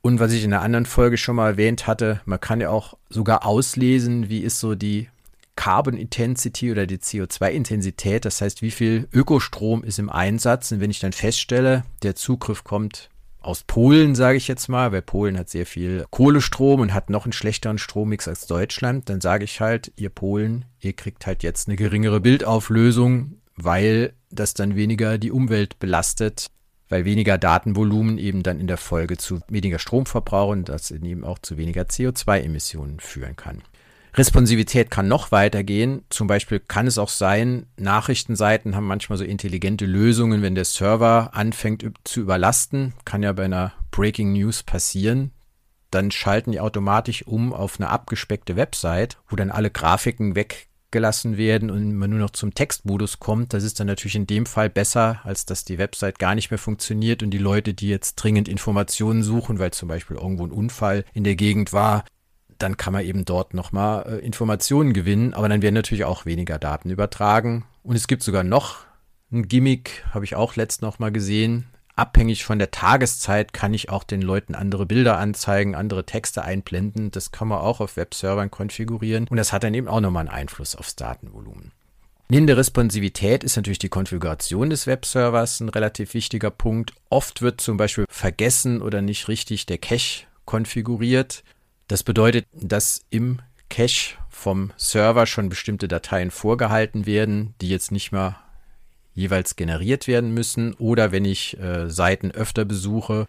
Und 0.00 0.20
was 0.20 0.32
ich 0.32 0.44
in 0.44 0.52
einer 0.52 0.62
anderen 0.62 0.86
Folge 0.86 1.16
schon 1.16 1.36
mal 1.36 1.50
erwähnt 1.50 1.86
hatte, 1.86 2.20
man 2.24 2.40
kann 2.40 2.60
ja 2.60 2.70
auch 2.70 2.94
sogar 3.08 3.44
auslesen, 3.44 4.28
wie 4.28 4.40
ist 4.40 4.60
so 4.60 4.74
die 4.74 5.08
Carbon 5.56 5.96
Intensity 5.96 6.70
oder 6.70 6.86
die 6.86 6.98
CO2-Intensität, 6.98 8.24
das 8.24 8.40
heißt, 8.40 8.62
wie 8.62 8.70
viel 8.70 9.08
Ökostrom 9.12 9.84
ist 9.84 9.98
im 9.98 10.08
Einsatz. 10.08 10.72
Und 10.72 10.80
wenn 10.80 10.90
ich 10.90 11.00
dann 11.00 11.12
feststelle, 11.12 11.84
der 12.02 12.14
Zugriff 12.14 12.64
kommt 12.64 13.10
aus 13.44 13.64
Polen, 13.64 14.14
sage 14.14 14.38
ich 14.38 14.48
jetzt 14.48 14.68
mal, 14.68 14.92
weil 14.92 15.02
Polen 15.02 15.38
hat 15.38 15.48
sehr 15.48 15.66
viel 15.66 16.04
Kohlestrom 16.10 16.80
und 16.80 16.94
hat 16.94 17.10
noch 17.10 17.24
einen 17.24 17.32
schlechteren 17.32 17.78
Strommix 17.78 18.28
als 18.28 18.46
Deutschland, 18.46 19.08
dann 19.08 19.20
sage 19.20 19.44
ich 19.44 19.60
halt, 19.60 19.92
ihr 19.96 20.10
Polen, 20.10 20.64
ihr 20.80 20.92
kriegt 20.92 21.26
halt 21.26 21.42
jetzt 21.42 21.68
eine 21.68 21.76
geringere 21.76 22.20
Bildauflösung, 22.20 23.38
weil 23.56 24.14
das 24.30 24.54
dann 24.54 24.76
weniger 24.76 25.18
die 25.18 25.30
Umwelt 25.30 25.78
belastet, 25.78 26.50
weil 26.88 27.04
weniger 27.04 27.38
Datenvolumen 27.38 28.18
eben 28.18 28.42
dann 28.42 28.60
in 28.60 28.66
der 28.66 28.76
Folge 28.76 29.16
zu 29.16 29.40
weniger 29.48 29.78
Stromverbrauch 29.78 30.50
und 30.50 30.68
das 30.68 30.90
eben 30.90 31.24
auch 31.24 31.38
zu 31.38 31.56
weniger 31.56 31.82
CO2-Emissionen 31.82 33.00
führen 33.00 33.36
kann. 33.36 33.62
Responsivität 34.14 34.90
kann 34.90 35.08
noch 35.08 35.32
weitergehen. 35.32 36.04
Zum 36.10 36.26
Beispiel 36.26 36.60
kann 36.60 36.86
es 36.86 36.98
auch 36.98 37.08
sein, 37.08 37.66
Nachrichtenseiten 37.78 38.76
haben 38.76 38.86
manchmal 38.86 39.16
so 39.16 39.24
intelligente 39.24 39.86
Lösungen, 39.86 40.42
wenn 40.42 40.54
der 40.54 40.66
Server 40.66 41.30
anfängt 41.32 41.84
zu 42.04 42.20
überlasten. 42.20 42.92
Kann 43.06 43.22
ja 43.22 43.32
bei 43.32 43.46
einer 43.46 43.72
Breaking 43.90 44.32
News 44.34 44.62
passieren. 44.62 45.32
Dann 45.90 46.10
schalten 46.10 46.52
die 46.52 46.60
automatisch 46.60 47.26
um 47.26 47.54
auf 47.54 47.78
eine 47.78 47.88
abgespeckte 47.88 48.56
Website, 48.56 49.16
wo 49.28 49.36
dann 49.36 49.50
alle 49.50 49.70
Grafiken 49.70 50.34
weggelassen 50.34 51.38
werden 51.38 51.70
und 51.70 51.94
man 51.94 52.10
nur 52.10 52.18
noch 52.18 52.30
zum 52.30 52.52
Textmodus 52.52 53.18
kommt. 53.18 53.54
Das 53.54 53.64
ist 53.64 53.80
dann 53.80 53.86
natürlich 53.86 54.16
in 54.16 54.26
dem 54.26 54.44
Fall 54.44 54.68
besser, 54.68 55.20
als 55.24 55.46
dass 55.46 55.64
die 55.64 55.78
Website 55.78 56.18
gar 56.18 56.34
nicht 56.34 56.50
mehr 56.50 56.58
funktioniert 56.58 57.22
und 57.22 57.30
die 57.30 57.38
Leute, 57.38 57.72
die 57.72 57.88
jetzt 57.88 58.16
dringend 58.16 58.48
Informationen 58.48 59.22
suchen, 59.22 59.58
weil 59.58 59.70
zum 59.70 59.88
Beispiel 59.88 60.18
irgendwo 60.18 60.44
ein 60.44 60.50
Unfall 60.50 61.04
in 61.14 61.24
der 61.24 61.36
Gegend 61.36 61.72
war, 61.72 62.04
dann 62.62 62.76
kann 62.76 62.92
man 62.92 63.04
eben 63.04 63.24
dort 63.24 63.54
nochmal 63.54 64.06
äh, 64.06 64.24
Informationen 64.24 64.92
gewinnen, 64.92 65.34
aber 65.34 65.48
dann 65.48 65.62
werden 65.62 65.74
natürlich 65.74 66.04
auch 66.04 66.26
weniger 66.26 66.58
Daten 66.58 66.90
übertragen. 66.90 67.64
Und 67.82 67.96
es 67.96 68.06
gibt 68.06 68.22
sogar 68.22 68.44
noch 68.44 68.78
ein 69.32 69.48
Gimmick, 69.48 70.04
habe 70.12 70.24
ich 70.24 70.34
auch 70.36 70.56
letzt 70.56 70.82
noch 70.82 70.98
mal 70.98 71.10
gesehen. 71.10 71.66
Abhängig 71.94 72.44
von 72.44 72.58
der 72.58 72.70
Tageszeit 72.70 73.52
kann 73.52 73.74
ich 73.74 73.90
auch 73.90 74.02
den 74.04 74.22
Leuten 74.22 74.54
andere 74.54 74.86
Bilder 74.86 75.18
anzeigen, 75.18 75.74
andere 75.74 76.06
Texte 76.06 76.42
einblenden. 76.42 77.10
Das 77.10 77.32
kann 77.32 77.48
man 77.48 77.58
auch 77.58 77.80
auf 77.80 77.96
Webservern 77.96 78.50
konfigurieren. 78.50 79.28
Und 79.28 79.36
das 79.36 79.52
hat 79.52 79.62
dann 79.62 79.74
eben 79.74 79.88
auch 79.88 80.00
nochmal 80.00 80.26
einen 80.26 80.34
Einfluss 80.34 80.74
aufs 80.74 80.96
Datenvolumen. 80.96 81.72
Neben 82.28 82.46
der 82.46 82.56
Responsivität 82.56 83.44
ist 83.44 83.56
natürlich 83.56 83.78
die 83.78 83.90
Konfiguration 83.90 84.70
des 84.70 84.86
Webservers 84.86 85.60
ein 85.60 85.68
relativ 85.68 86.14
wichtiger 86.14 86.50
Punkt. 86.50 86.94
Oft 87.10 87.42
wird 87.42 87.60
zum 87.60 87.76
Beispiel 87.76 88.06
vergessen 88.08 88.80
oder 88.80 89.02
nicht 89.02 89.28
richtig 89.28 89.66
der 89.66 89.76
Cache 89.76 90.24
konfiguriert. 90.46 91.44
Das 91.88 92.02
bedeutet, 92.02 92.46
dass 92.52 93.02
im 93.10 93.40
Cache 93.68 94.16
vom 94.28 94.72
Server 94.76 95.26
schon 95.26 95.48
bestimmte 95.48 95.88
Dateien 95.88 96.30
vorgehalten 96.30 97.06
werden, 97.06 97.54
die 97.60 97.68
jetzt 97.68 97.92
nicht 97.92 98.12
mehr 98.12 98.38
jeweils 99.14 99.56
generiert 99.56 100.06
werden 100.06 100.32
müssen. 100.32 100.74
Oder 100.74 101.12
wenn 101.12 101.24
ich 101.24 101.58
äh, 101.58 101.88
Seiten 101.90 102.30
öfter 102.30 102.64
besuche, 102.64 103.26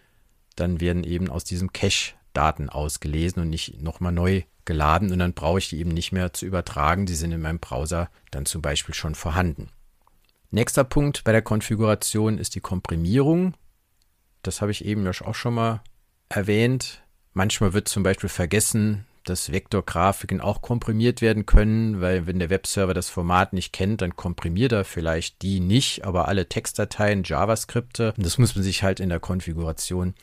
dann 0.55 0.81
werden 0.81 1.03
eben 1.03 1.29
aus 1.29 1.43
diesem 1.43 1.73
Cache 1.73 2.13
Daten 2.33 2.69
ausgelesen 2.69 3.41
und 3.41 3.49
nicht 3.49 3.81
nochmal 3.81 4.11
neu 4.11 4.43
geladen. 4.65 5.11
Und 5.11 5.19
dann 5.19 5.33
brauche 5.33 5.59
ich 5.59 5.69
die 5.69 5.79
eben 5.79 5.91
nicht 5.91 6.11
mehr 6.11 6.33
zu 6.33 6.45
übertragen. 6.45 7.05
Die 7.05 7.15
sind 7.15 7.31
in 7.31 7.41
meinem 7.41 7.59
Browser 7.59 8.09
dann 8.31 8.45
zum 8.45 8.61
Beispiel 8.61 8.95
schon 8.95 9.15
vorhanden. 9.15 9.69
Nächster 10.51 10.83
Punkt 10.83 11.23
bei 11.23 11.31
der 11.31 11.41
Konfiguration 11.41 12.37
ist 12.37 12.55
die 12.55 12.61
Komprimierung. 12.61 13.53
Das 14.41 14.61
habe 14.61 14.71
ich 14.71 14.85
eben 14.85 15.07
auch 15.07 15.35
schon 15.35 15.53
mal 15.53 15.81
erwähnt. 16.29 17.02
Manchmal 17.33 17.73
wird 17.73 17.87
zum 17.87 18.03
Beispiel 18.03 18.29
vergessen, 18.29 19.05
dass 19.23 19.51
Vektorgrafiken 19.51 20.41
auch 20.41 20.61
komprimiert 20.61 21.21
werden 21.21 21.45
können, 21.45 22.01
weil 22.01 22.27
wenn 22.27 22.39
der 22.39 22.49
Webserver 22.49 22.93
das 22.93 23.09
Format 23.09 23.53
nicht 23.53 23.73
kennt, 23.73 24.01
dann 24.01 24.15
komprimiert 24.15 24.73
er 24.73 24.83
vielleicht 24.83 25.41
die 25.41 25.59
nicht, 25.59 26.03
aber 26.05 26.27
alle 26.27 26.49
Textdateien, 26.49 27.23
JavaScripte. 27.23 28.13
Das 28.17 28.37
muss 28.37 28.55
man 28.55 28.63
sich 28.63 28.83
halt 28.83 28.99
in 28.99 29.09
der 29.09 29.19
Konfiguration 29.19 30.13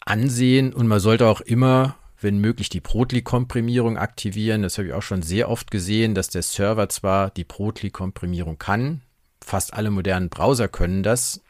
ansehen 0.00 0.72
und 0.72 0.86
man 0.86 1.00
sollte 1.00 1.26
auch 1.26 1.40
immer, 1.40 1.96
wenn 2.20 2.38
möglich, 2.38 2.68
die 2.68 2.80
Protli-Komprimierung 2.80 3.96
aktivieren. 3.96 4.62
Das 4.62 4.78
habe 4.78 4.88
ich 4.88 4.94
auch 4.94 5.02
schon 5.02 5.22
sehr 5.22 5.48
oft 5.48 5.70
gesehen, 5.70 6.14
dass 6.14 6.28
der 6.28 6.42
Server 6.42 6.88
zwar 6.88 7.30
die 7.30 7.44
Protli-Komprimierung 7.44 8.58
kann, 8.58 9.02
fast 9.44 9.74
alle 9.74 9.90
modernen 9.90 10.28
Browser 10.28 10.68
können 10.68 11.02
das, 11.02 11.40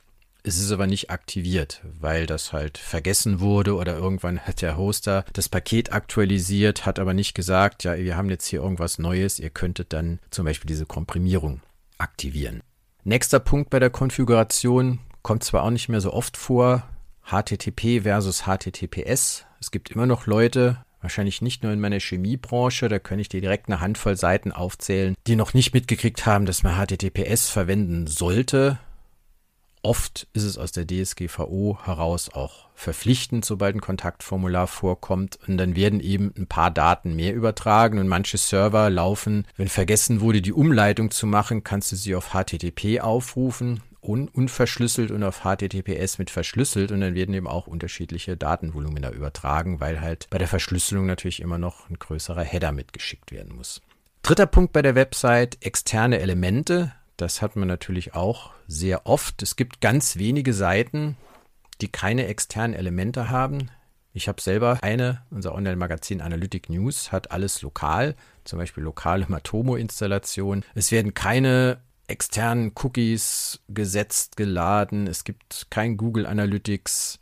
es 0.43 0.59
ist 0.59 0.73
aber 0.73 0.87
nicht 0.87 1.11
aktiviert, 1.11 1.83
weil 2.01 2.27
das 2.27 2.53
halt 2.53 2.79
vergessen 2.79 3.41
wurde 3.41 3.75
oder 3.75 3.97
irgendwann 3.97 4.41
hat 4.41 4.63
der 4.63 4.77
Hoster 4.77 5.25
das 5.33 5.49
Paket 5.49 5.93
aktualisiert, 5.93 6.87
hat 6.87 6.99
aber 6.99 7.15
nicht 7.15 7.35
gesagt, 7.35 7.85
ja, 7.85 7.97
wir 7.97 8.17
haben 8.17 8.31
jetzt 8.31 8.47
hier 8.47 8.61
irgendwas 8.61 8.99
Neues, 8.99 9.39
ihr 9.39 9.51
könntet 9.51 9.93
dann 9.93 10.21
zum 10.31 10.45
Beispiel 10.45 10.69
diese 10.69 10.87
Komprimierung 10.87 11.61
aktivieren. 11.99 12.63
Nächster 13.05 13.41
Punkt 13.41 13.71
bei 13.71 13.79
der 13.79 13.91
Konfiguration 13.91 15.01
kommt 15.23 15.45
zwar 15.45 15.65
auch 15.65 15.71
nicht 15.71 15.89
mehr 15.89 16.01
so 16.01 16.13
oft 16.13 16.37
vor, 16.37 16.89
HTTP 17.25 18.03
versus 18.03 18.45
HTTPS. 18.45 19.45
Es 19.61 19.71
gibt 19.71 19.91
immer 19.91 20.07
noch 20.07 20.27
Leute, 20.27 20.79
Wahrscheinlich 21.01 21.43
nicht 21.43 21.63
nur 21.63 21.73
in 21.73 21.81
meiner 21.81 22.01
Chemiebranche, 22.01 22.89
da 22.89 22.99
kann 22.99 23.21
ich 23.21 23.29
dir 23.29 23.41
direkt 23.41 23.69
eine 23.69 23.81
Handvoll 23.81 24.17
Seiten 24.17 24.51
aufzählen, 24.51 25.15
die 25.29 25.37
noch 25.37 25.55
nicht 25.55 25.73
mitgekriegt 25.73 26.27
haben, 26.27 26.45
dass 26.45 26.65
man 26.65 26.75
HTTPS 26.75 27.49
verwenden 27.49 28.09
sollte. 28.09 28.79
Oft 29.89 30.29
ist 30.35 30.43
es 30.43 30.59
aus 30.59 30.71
der 30.71 30.87
DSGVO 30.87 31.79
heraus 31.83 32.29
auch 32.29 32.69
verpflichtend, 32.75 33.47
sobald 33.47 33.75
ein 33.75 33.81
Kontaktformular 33.81 34.67
vorkommt. 34.67 35.39
Und 35.49 35.57
dann 35.57 35.77
werden 35.77 36.01
eben 36.01 36.31
ein 36.37 36.47
paar 36.47 36.71
Daten 36.71 37.17
mehr 37.17 37.35
übertragen 37.35 37.99
und 37.99 38.07
manche 38.07 38.37
Server 38.37 38.91
laufen, 38.91 39.47
wenn 39.57 39.69
vergessen 39.69 40.21
wurde, 40.21 40.43
die 40.43 40.53
Umleitung 40.53 41.11
zu 41.11 41.27
machen, 41.27 41.65
kannst 41.65 41.91
du 41.91 41.97
sie 41.97 42.15
auf 42.15 42.35
HTTP 42.35 43.01
aufrufen 43.01 43.81
un 44.03 44.29
unverschlüsselt 44.29 45.11
und 45.11 45.23
auf 45.23 45.41
HTTPS 45.41 46.19
mit 46.19 46.29
verschlüsselt 46.29 46.93
und 46.93 47.01
dann 47.01 47.15
werden 47.15 47.35
eben 47.35 47.47
auch 47.47 47.67
unterschiedliche 47.67 48.37
Datenvolumina 48.37 49.11
übertragen, 49.11 49.81
weil 49.81 50.03
halt 50.03 50.29
bei 50.29 50.37
der 50.37 50.49
Verschlüsselung 50.49 51.07
natürlich 51.07 51.41
immer 51.41 51.57
noch 51.57 51.89
ein 51.89 51.99
größerer 51.99 52.43
Header 52.43 52.73
mitgeschickt 52.73 53.33
werden 53.33 53.57
muss. 53.57 53.81
Dritter 54.23 54.47
Punkt 54.47 54.75
bei 54.75 54.83
der 54.83 54.95
Website, 54.95 55.57
externe 55.63 56.21
Elemente. 56.21 56.93
Das 57.19 57.43
hat 57.43 57.57
man 57.57 57.67
natürlich 57.67 58.15
auch 58.15 58.53
sehr 58.69 59.07
oft. 59.07 59.43
Es 59.43 59.57
gibt 59.57 59.81
ganz 59.81 60.17
wenige 60.19 60.55
Seiten, 60.55 61.17
die 61.81 61.89
keine 61.89 62.27
externen 62.29 62.75
Elemente 62.75 63.29
haben. 63.29 63.71
Ich 64.13 64.29
habe 64.29 64.41
selber 64.41 64.79
eine, 64.83 65.23
unser 65.31 65.53
Online-Magazin 65.53 66.21
Analytic 66.21 66.71
News 66.71 67.11
hat 67.11 67.33
alles 67.33 67.61
lokal, 67.63 68.15
zum 68.45 68.61
Beispiel 68.61 68.85
lokale 68.85 69.27
Matomo-Installation. 69.29 70.65
Es 70.77 70.93
werden 70.93 71.13
keine 71.13 71.81
externen 72.07 72.71
Cookies 72.77 73.61
gesetzt, 73.69 74.37
geladen. 74.37 75.09
Es 75.09 75.25
gibt 75.25 75.67
kein 75.71 75.97
Google 75.97 76.25
Analytics. 76.25 77.19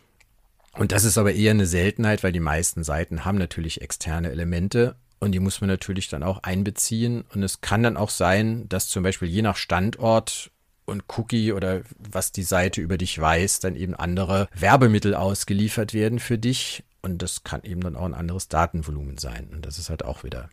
Und 0.74 0.92
das 0.92 1.04
ist 1.04 1.16
aber 1.16 1.32
eher 1.32 1.52
eine 1.52 1.66
Seltenheit, 1.66 2.22
weil 2.22 2.32
die 2.32 2.40
meisten 2.40 2.84
Seiten 2.84 3.24
haben 3.24 3.38
natürlich 3.38 3.80
externe 3.80 4.30
Elemente 4.30 4.96
und 5.18 5.32
die 5.32 5.40
muss 5.40 5.60
man 5.60 5.68
natürlich 5.68 6.08
dann 6.08 6.22
auch 6.22 6.42
einbeziehen. 6.42 7.24
Und 7.34 7.42
es 7.42 7.60
kann 7.60 7.82
dann 7.82 7.96
auch 7.96 8.10
sein, 8.10 8.68
dass 8.68 8.88
zum 8.88 9.02
Beispiel 9.02 9.28
je 9.28 9.42
nach 9.42 9.56
Standort 9.56 10.50
und 10.84 11.04
Cookie 11.16 11.52
oder 11.52 11.82
was 11.98 12.32
die 12.32 12.42
Seite 12.42 12.80
über 12.80 12.98
dich 12.98 13.18
weiß, 13.18 13.60
dann 13.60 13.76
eben 13.76 13.94
andere 13.94 14.48
Werbemittel 14.54 15.14
ausgeliefert 15.14 15.94
werden 15.94 16.18
für 16.18 16.38
dich. 16.38 16.84
Und 17.02 17.22
das 17.22 17.44
kann 17.44 17.62
eben 17.62 17.80
dann 17.80 17.96
auch 17.96 18.04
ein 18.04 18.14
anderes 18.14 18.48
Datenvolumen 18.48 19.18
sein. 19.18 19.48
Und 19.52 19.64
das 19.64 19.78
ist 19.78 19.90
halt 19.90 20.04
auch 20.04 20.22
wieder 20.22 20.48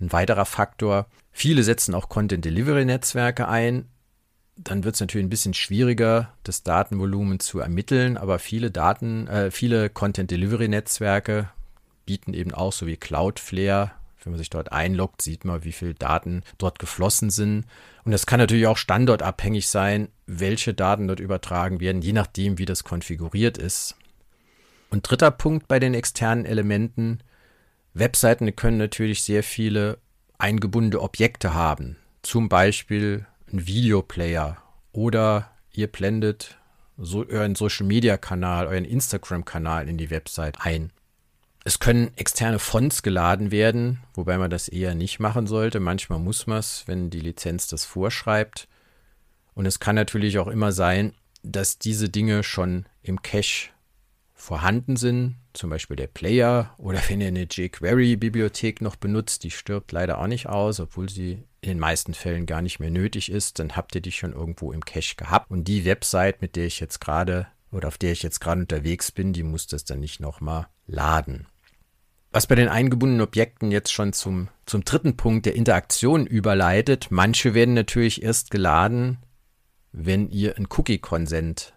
ein 0.00 0.12
weiterer 0.12 0.46
Faktor. 0.46 1.06
Viele 1.32 1.62
setzen 1.62 1.94
auch 1.94 2.08
Content 2.08 2.44
Delivery 2.44 2.84
Netzwerke 2.84 3.48
ein. 3.48 3.86
Dann 4.56 4.82
wird 4.84 4.96
es 4.96 5.00
natürlich 5.00 5.26
ein 5.26 5.30
bisschen 5.30 5.54
schwieriger, 5.54 6.32
das 6.42 6.64
Datenvolumen 6.64 7.38
zu 7.38 7.60
ermitteln, 7.60 8.16
aber 8.16 8.40
viele 8.40 8.72
Daten, 8.72 9.28
äh, 9.28 9.52
viele 9.52 9.88
Content 9.88 10.30
Delivery 10.32 10.66
Netzwerke 10.66 11.50
bieten 12.06 12.34
eben 12.34 12.52
auch 12.52 12.72
so 12.72 12.86
wie 12.86 12.96
Cloudflare. 12.96 13.92
Wenn 14.22 14.32
man 14.32 14.38
sich 14.38 14.50
dort 14.50 14.72
einloggt, 14.72 15.22
sieht 15.22 15.44
man, 15.44 15.64
wie 15.64 15.72
viele 15.72 15.94
Daten 15.94 16.42
dort 16.58 16.78
geflossen 16.78 17.30
sind. 17.30 17.66
Und 18.04 18.12
das 18.12 18.26
kann 18.26 18.40
natürlich 18.40 18.66
auch 18.66 18.76
standortabhängig 18.76 19.68
sein, 19.68 20.08
welche 20.26 20.74
Daten 20.74 21.08
dort 21.08 21.20
übertragen 21.20 21.80
werden, 21.80 22.02
je 22.02 22.12
nachdem, 22.12 22.58
wie 22.58 22.64
das 22.64 22.84
konfiguriert 22.84 23.58
ist. 23.58 23.96
Und 24.90 25.08
dritter 25.08 25.30
Punkt 25.30 25.68
bei 25.68 25.78
den 25.78 25.94
externen 25.94 26.46
Elementen, 26.46 27.20
Webseiten 27.94 28.54
können 28.56 28.78
natürlich 28.78 29.22
sehr 29.22 29.42
viele 29.42 29.98
eingebundene 30.38 31.02
Objekte 31.02 31.54
haben. 31.54 31.96
Zum 32.22 32.48
Beispiel 32.48 33.26
ein 33.52 33.66
Videoplayer 33.66 34.56
oder 34.92 35.50
ihr 35.72 35.86
blendet 35.86 36.58
so 36.96 37.24
euren 37.26 37.54
Social 37.54 37.86
Media 37.86 38.16
Kanal, 38.16 38.66
euren 38.66 38.84
Instagram 38.84 39.44
Kanal 39.44 39.88
in 39.88 39.98
die 39.98 40.10
Website 40.10 40.56
ein. 40.60 40.90
Es 41.64 41.80
können 41.80 42.10
externe 42.16 42.58
Fonts 42.58 43.02
geladen 43.02 43.50
werden, 43.50 44.00
wobei 44.14 44.38
man 44.38 44.50
das 44.50 44.68
eher 44.68 44.94
nicht 44.94 45.18
machen 45.18 45.46
sollte. 45.46 45.80
Manchmal 45.80 46.18
muss 46.18 46.46
man 46.46 46.58
es, 46.58 46.84
wenn 46.86 47.10
die 47.10 47.20
Lizenz 47.20 47.66
das 47.66 47.84
vorschreibt. 47.84 48.68
Und 49.54 49.66
es 49.66 49.80
kann 49.80 49.96
natürlich 49.96 50.38
auch 50.38 50.46
immer 50.46 50.72
sein, 50.72 51.12
dass 51.42 51.78
diese 51.78 52.08
Dinge 52.08 52.42
schon 52.42 52.86
im 53.02 53.22
Cache 53.22 53.70
vorhanden 54.34 54.96
sind, 54.96 55.36
zum 55.52 55.68
Beispiel 55.68 55.96
der 55.96 56.06
Player 56.06 56.72
oder 56.78 57.00
wenn 57.08 57.20
ihr 57.20 57.26
eine 57.26 57.42
jQuery-Bibliothek 57.42 58.80
noch 58.80 58.94
benutzt, 58.94 59.42
die 59.42 59.50
stirbt 59.50 59.90
leider 59.90 60.18
auch 60.18 60.28
nicht 60.28 60.48
aus, 60.48 60.78
obwohl 60.78 61.08
sie 61.08 61.42
in 61.60 61.70
den 61.70 61.78
meisten 61.80 62.14
Fällen 62.14 62.46
gar 62.46 62.62
nicht 62.62 62.78
mehr 62.78 62.90
nötig 62.90 63.32
ist, 63.32 63.58
dann 63.58 63.74
habt 63.74 63.96
ihr 63.96 64.00
die 64.00 64.12
schon 64.12 64.32
irgendwo 64.32 64.72
im 64.72 64.84
Cache 64.84 65.16
gehabt. 65.16 65.50
Und 65.50 65.66
die 65.66 65.84
Website, 65.84 66.40
mit 66.40 66.54
der 66.54 66.66
ich 66.66 66.78
jetzt 66.78 67.00
gerade 67.00 67.48
oder 67.72 67.88
auf 67.88 67.98
der 67.98 68.12
ich 68.12 68.22
jetzt 68.22 68.40
gerade 68.40 68.60
unterwegs 68.60 69.10
bin, 69.10 69.32
die 69.32 69.42
muss 69.42 69.66
das 69.66 69.84
dann 69.84 70.00
nicht 70.00 70.20
nochmal 70.20 70.68
laden. 70.88 71.46
Was 72.32 72.46
bei 72.46 72.56
den 72.56 72.68
eingebundenen 72.68 73.22
Objekten 73.22 73.70
jetzt 73.70 73.92
schon 73.92 74.12
zum, 74.12 74.48
zum 74.66 74.84
dritten 74.84 75.16
Punkt 75.16 75.46
der 75.46 75.54
Interaktion 75.54 76.26
überleitet, 76.26 77.06
manche 77.10 77.54
werden 77.54 77.74
natürlich 77.74 78.22
erst 78.22 78.50
geladen, 78.50 79.18
wenn 79.92 80.28
ihr 80.28 80.56
ein 80.56 80.66
Cookie-Consent 80.70 81.72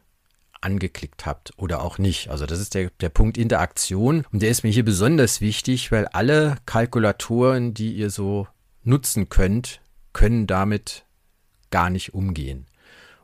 angeklickt 0.59 1.25
habt 1.25 1.53
oder 1.57 1.81
auch 1.81 1.97
nicht. 1.97 2.29
Also 2.29 2.45
das 2.45 2.59
ist 2.59 2.75
der, 2.75 2.91
der 2.99 3.09
Punkt 3.09 3.37
Interaktion 3.37 4.25
und 4.31 4.41
der 4.41 4.49
ist 4.49 4.63
mir 4.63 4.71
hier 4.71 4.85
besonders 4.85 5.41
wichtig, 5.41 5.91
weil 5.91 6.05
alle 6.07 6.57
Kalkulatoren, 6.65 7.73
die 7.73 7.93
ihr 7.93 8.09
so 8.09 8.47
nutzen 8.83 9.29
könnt, 9.29 9.81
können 10.13 10.47
damit 10.47 11.05
gar 11.71 11.89
nicht 11.89 12.13
umgehen. 12.13 12.67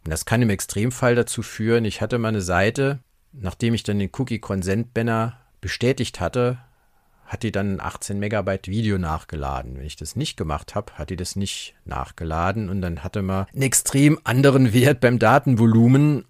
Und 0.04 0.12
das 0.12 0.26
kann 0.26 0.42
im 0.42 0.50
Extremfall 0.50 1.16
dazu 1.16 1.44
führen, 1.44 1.86
ich 1.86 2.02
hatte 2.02 2.18
mal 2.18 2.30
eine 2.30 2.42
Seite, 2.42 3.00
nachdem 3.34 3.74
ich 3.74 3.84
dann 3.84 4.00
den 4.00 4.12
Cookie 4.18 4.40
Consent 4.40 4.94
Banner 4.94 5.38
bestätigt 5.62 6.20
hatte, 6.20 6.60
hat 7.26 7.44
die 7.44 7.52
dann 7.52 7.76
ein 7.76 7.82
18 7.82 8.20
Megabyte 8.20 8.70
Video 8.70 8.98
nachgeladen. 8.98 9.78
Wenn 9.78 9.86
ich 9.86 9.98
das 9.98 10.16
nicht 10.16 10.38
gemacht 10.38 10.76
habe, 10.76 10.94
hat 10.94 11.10
die 11.10 11.18
das 11.18 11.36
nicht 11.36 11.76
nachgeladen 11.86 12.70
und 12.70 12.82
dann 12.82 13.04
hatte 13.04 13.22
man 13.22 13.48
einen 13.54 13.64
extrem 13.64 14.18
anderen 14.24 14.74
Wert 14.74 15.02
beim 15.02 15.20
Datenvolumen 15.20 16.26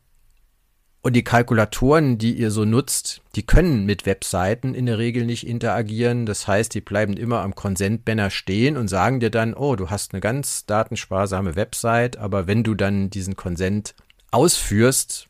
und 1.08 1.14
die 1.14 1.24
Kalkulatoren, 1.24 2.18
die 2.18 2.34
ihr 2.34 2.52
so 2.52 2.66
nutzt, 2.66 3.22
die 3.36 3.46
können 3.46 3.86
mit 3.86 4.06
Webseiten 4.06 4.74
in 4.74 4.88
der 4.88 4.98
Regel 4.98 5.26
nicht 5.26 5.48
interagieren. 5.48 6.26
Das 6.26 6.48
heißt, 6.48 6.74
die 6.74 6.82
bleiben 6.82 7.14
immer 7.14 7.42
am 7.44 7.56
Consent-Banner 7.56 8.30
stehen 8.30 8.76
und 8.76 8.90
sagen 8.90 9.20
dir 9.20 9.30
dann, 9.30 9.54
oh, 9.54 9.76
du 9.76 9.90
hast 9.90 10.14
eine 10.14 10.20
ganz 10.20 10.66
datensparsame 10.66 11.56
Website, 11.56 12.18
aber 12.18 12.48
wenn 12.48 12.64
du 12.64 12.74
dann 12.74 13.10
diesen 13.10 13.38
Consent 13.38 13.96
ausführst, 14.32 15.28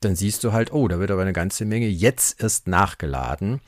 dann 0.00 0.16
siehst 0.16 0.44
du 0.44 0.52
halt, 0.52 0.72
oh, 0.72 0.88
da 0.88 0.98
wird 0.98 1.10
aber 1.10 1.22
eine 1.22 1.32
ganze 1.32 1.64
Menge 1.64 1.88
jetzt 1.88 2.40
erst 2.42 2.68
nachgeladen. 2.68 3.60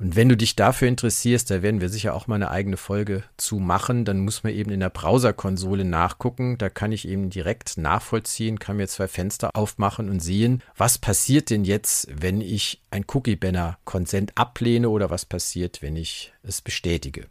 Und 0.00 0.14
wenn 0.14 0.28
du 0.28 0.36
dich 0.36 0.54
dafür 0.54 0.86
interessierst, 0.86 1.50
da 1.50 1.60
werden 1.60 1.80
wir 1.80 1.88
sicher 1.88 2.14
auch 2.14 2.28
mal 2.28 2.36
eine 2.36 2.52
eigene 2.52 2.76
Folge 2.76 3.24
zu 3.36 3.58
machen, 3.58 4.04
dann 4.04 4.20
muss 4.20 4.44
man 4.44 4.52
eben 4.52 4.70
in 4.70 4.78
der 4.78 4.90
Browserkonsole 4.90 5.84
nachgucken. 5.84 6.56
Da 6.56 6.68
kann 6.68 6.92
ich 6.92 7.08
eben 7.08 7.30
direkt 7.30 7.78
nachvollziehen, 7.78 8.60
kann 8.60 8.76
mir 8.76 8.86
zwei 8.86 9.08
Fenster 9.08 9.50
aufmachen 9.54 10.08
und 10.08 10.20
sehen, 10.20 10.62
was 10.76 10.98
passiert 10.98 11.50
denn 11.50 11.64
jetzt, 11.64 12.08
wenn 12.14 12.40
ich 12.40 12.80
ein 12.92 13.06
Cookie-Banner-Consent 13.12 14.32
ablehne 14.36 14.88
oder 14.88 15.10
was 15.10 15.24
passiert, 15.24 15.82
wenn 15.82 15.96
ich 15.96 16.32
es 16.44 16.60
bestätige. 16.60 17.26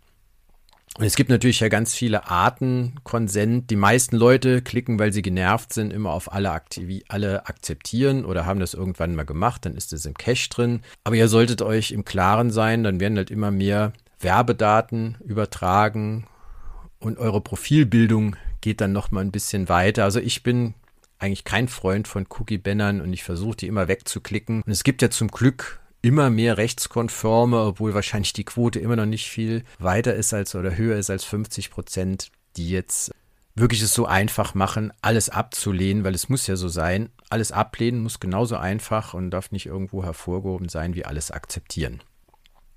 Und 0.98 1.06
es 1.06 1.16
gibt 1.16 1.30
natürlich 1.30 1.60
ja 1.60 1.68
ganz 1.68 1.94
viele 1.94 2.27
Arten 2.27 2.96
Konsent. 3.04 3.70
Die 3.70 3.75
meisten 3.75 4.16
Leute 4.16 4.63
klicken, 4.63 4.98
weil 4.98 5.13
sie 5.13 5.22
genervt 5.22 5.72
sind, 5.72 5.94
immer 5.94 6.10
auf 6.10 6.34
alle, 6.34 6.51
Aktivi 6.51 7.04
alle 7.08 7.46
akzeptieren 7.46 8.25
oder 8.25 8.48
haben 8.48 8.60
das 8.60 8.74
irgendwann 8.74 9.13
mal 9.13 9.24
gemacht, 9.24 9.66
dann 9.66 9.75
ist 9.75 9.94
es 9.94 10.08
im 10.08 10.16
Cache 10.16 10.50
drin. 10.50 10.82
Aber 11.04 11.16
ihr 11.16 11.27
solltet 11.27 11.62
euch 11.62 11.92
im 11.92 12.04
Klaren 12.04 12.50
sein, 12.50 12.84
dann 12.84 13.00
werden 13.00 13.18
halt 13.18 13.30
immer 13.30 13.51
mehr 13.51 13.94
Werbedaten 14.20 15.18
übertragen 15.24 16.25
und 17.00 17.20
eure 17.20 17.42
Profilbildung 17.42 18.36
geht 18.62 18.82
dann 18.82 18.92
noch 18.92 19.12
mal 19.12 19.22
ein 19.22 19.32
bisschen 19.32 19.70
weiter. 19.70 20.04
Also 20.04 20.20
ich 20.20 20.42
bin 20.42 20.74
eigentlich 21.20 21.44
kein 21.44 21.68
Freund 21.68 22.08
von 22.08 22.25
Cookie-Bannern 22.27 23.01
und 23.01 23.13
ich 23.13 23.24
versuche 23.24 23.58
die 23.58 23.68
immer 23.68 23.88
wegzuklicken. 23.88 24.63
Und 24.63 24.72
es 24.72 24.84
gibt 24.84 25.04
ja 25.04 25.12
zum 25.12 25.27
Glück 25.27 25.80
immer 26.07 26.29
mehr 26.29 26.55
rechtskonforme, 26.55 27.59
obwohl 27.59 27.93
wahrscheinlich 27.93 28.31
die 28.31 28.45
Quote 28.45 28.79
immer 28.79 28.95
noch 28.95 29.05
nicht 29.05 29.29
viel 29.29 29.65
weiter 29.77 30.15
ist 30.15 30.33
als 30.33 30.55
oder 30.55 30.77
höher 30.77 30.97
ist 30.97 31.09
als 31.09 31.25
50 31.25 31.69
Prozent, 31.69 32.31
die 32.55 32.69
jetzt 32.69 33.11
wirklich 33.55 33.81
es 33.81 33.93
so 33.93 34.05
einfach 34.05 34.53
machen, 34.53 34.93
alles 35.01 35.27
abzulehnen, 35.29 36.05
weil 36.05 36.15
es 36.15 36.29
muss 36.29 36.47
ja 36.47 36.55
so 36.55 36.69
sein. 36.69 37.09
Alles 37.29 37.51
ablehnen 37.51 37.99
muss 37.99 38.21
genauso 38.21 38.55
einfach 38.55 39.13
und 39.13 39.31
darf 39.31 39.51
nicht 39.51 39.65
irgendwo 39.65 40.01
hervorgehoben 40.01 40.69
sein 40.69 40.95
wie 40.95 41.03
alles 41.03 41.29
akzeptieren. 41.29 42.01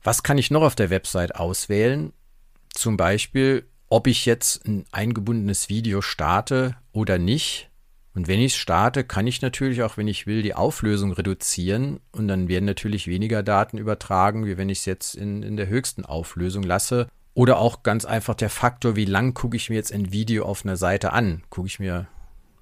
Was 0.03 0.25
kann 0.25 0.37
ich 0.37 0.51
noch 0.51 0.63
auf 0.63 0.75
der 0.75 0.91
Website 0.91 1.37
auswählen? 1.37 2.13
Zum 2.75 2.97
Beispiel, 2.97 3.69
ob 3.89 4.09
ich 4.09 4.27
jetzt 4.27 4.67
ein 4.67 4.87
eingebundenes 4.91 5.69
Video 5.69 6.03
starte 6.03 6.75
oder 6.91 7.19
nicht. 7.19 7.70
Und 8.15 8.27
wenn 8.27 8.41
ich 8.41 8.53
es 8.53 8.59
starte, 8.59 9.05
kann 9.05 9.27
ich 9.27 9.41
natürlich 9.41 9.83
auch, 9.83 9.97
wenn 9.97 10.09
ich 10.09 10.27
will, 10.27 10.43
die 10.43 10.55
Auflösung 10.55 11.13
reduzieren 11.13 12.01
und 12.11 12.27
dann 12.27 12.49
werden 12.49 12.65
natürlich 12.65 13.07
weniger 13.07 13.43
Daten 13.43 13.79
übertragen, 13.79 14.47
wie 14.47 14.57
wenn 14.57 14.69
ich 14.69 14.81
es 14.81 14.85
jetzt 14.85 15.15
in, 15.15 15.43
in 15.43 15.57
der 15.57 15.69
höchsten 15.69 16.05
Auflösung 16.05 16.65
lasse. 16.65 17.07
Oder 17.35 17.59
auch 17.59 17.85
ganz 17.85 18.05
einfach 18.05 18.35
der 18.35 18.51
Faktor, 18.51 18.97
wie 18.97 19.05
lang 19.05 19.35
gucke 19.35 19.57
ich 19.57 19.71
mir 19.71 19.77
jetzt 19.77 19.93
ein 19.93 20.11
Video 20.11 20.45
auf 20.45 20.65
einer 20.65 20.77
Seite 20.77 21.13
an? 21.13 21.43
Gucke 21.51 21.69
ich 21.69 21.79
mir 21.79 22.09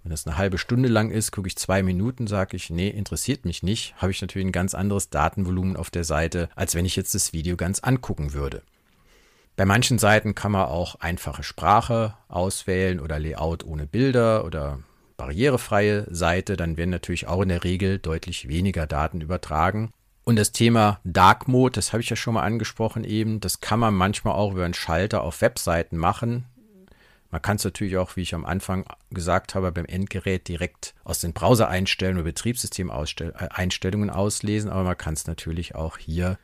Wenn 0.03 0.11
das 0.11 0.27
eine 0.27 0.37
halbe 0.37 0.59
Stunde 0.59 0.91
lang 0.91 1.11
ist, 1.11 1.33
gucke 1.33 1.49
ich 1.49 1.57
zwei 1.57 1.83
Minuten, 1.83 2.27
sage 2.27 2.55
ich, 2.55 2.69
nee, 2.69 2.89
interessiert 2.89 3.47
mich 3.47 3.63
nicht, 3.63 3.95
habe 3.97 4.13
ich 4.13 4.21
natürlich 4.21 4.47
ein 4.47 4.53
ganz 4.53 4.75
anderes 4.75 5.09
Datenvolumen 5.09 5.79
auf 5.79 5.89
der 5.89 6.05
Seite, 6.05 6.51
als 6.57 6.75
wenn 6.75 6.85
ich 6.85 6.97
jetzt 6.97 7.15
das 7.15 7.33
Video 7.33 7.57
ganz 7.57 7.81
angucken 7.81 8.35
würde. 8.35 8.63
Bei 9.57 9.65
manchen 9.65 9.99
Seiten 9.99 10.35
kann 10.35 10.53
man 10.53 10.67
auch 10.67 10.97
einfache 10.97 11.43
Sprache 11.43 12.15
auswählen 12.29 13.01
oder 13.01 13.19
Layout 13.19 13.65
ohne 13.65 13.87
Bilder 13.87 14.45
oder 14.45 14.79
barrierefreie 15.19 16.07
Seite, 16.09 16.57
dann 16.57 16.79
werden 16.79 16.89
natürlich 16.89 17.29
auch 17.29 17.43
in 17.43 17.51
der 17.51 17.65
Regel 17.65 17.99
deutlich 17.99 18.49
weniger 18.49 18.87
Daten 18.87 19.21
übertragen. 19.21 19.91
Und 20.25 20.37
das 20.37 20.53
Thema 20.53 21.01
Dark 21.05 21.49
Mode, 21.49 21.73
das 21.73 21.93
habe 21.93 22.03
ich 22.03 22.09
ja 22.09 22.17
schon 22.17 22.35
mal 22.35 22.43
angesprochen 22.43 23.05
eben, 23.05 23.41
das 23.41 23.61
kann 23.61 23.81
man 23.81 23.95
manchmal 23.95 24.35
auch 24.35 24.53
über 24.53 24.65
einen 24.65 24.75
Schalter 24.75 25.23
auf 25.23 25.43
Webseiten 25.43 25.99
machen. 25.99 26.47
Man 27.31 27.43
kann 27.43 27.57
es 27.57 27.65
natürlich 27.65 27.99
auch, 27.99 28.17
wie 28.17 28.23
ich 28.23 28.35
am 28.35 28.47
Anfang 28.47 28.87
gesagt 29.11 29.55
habe, 29.55 29.73
beim 29.73 29.85
Endgerät 29.85 30.49
direkt 30.49 30.95
aus 31.05 31.21
den 31.21 31.35
Browser-Einstellungen 31.35 32.19
oder 32.19 32.31
Betriebssystem-Einstellungen 32.31 34.11
auslesen, 34.11 34.71
aber 34.71 34.85
man 34.85 34.97
kann 34.97 35.15
es 35.15 35.27
natürlich 35.27 35.75
auch 35.75 35.99
hier 35.99 36.39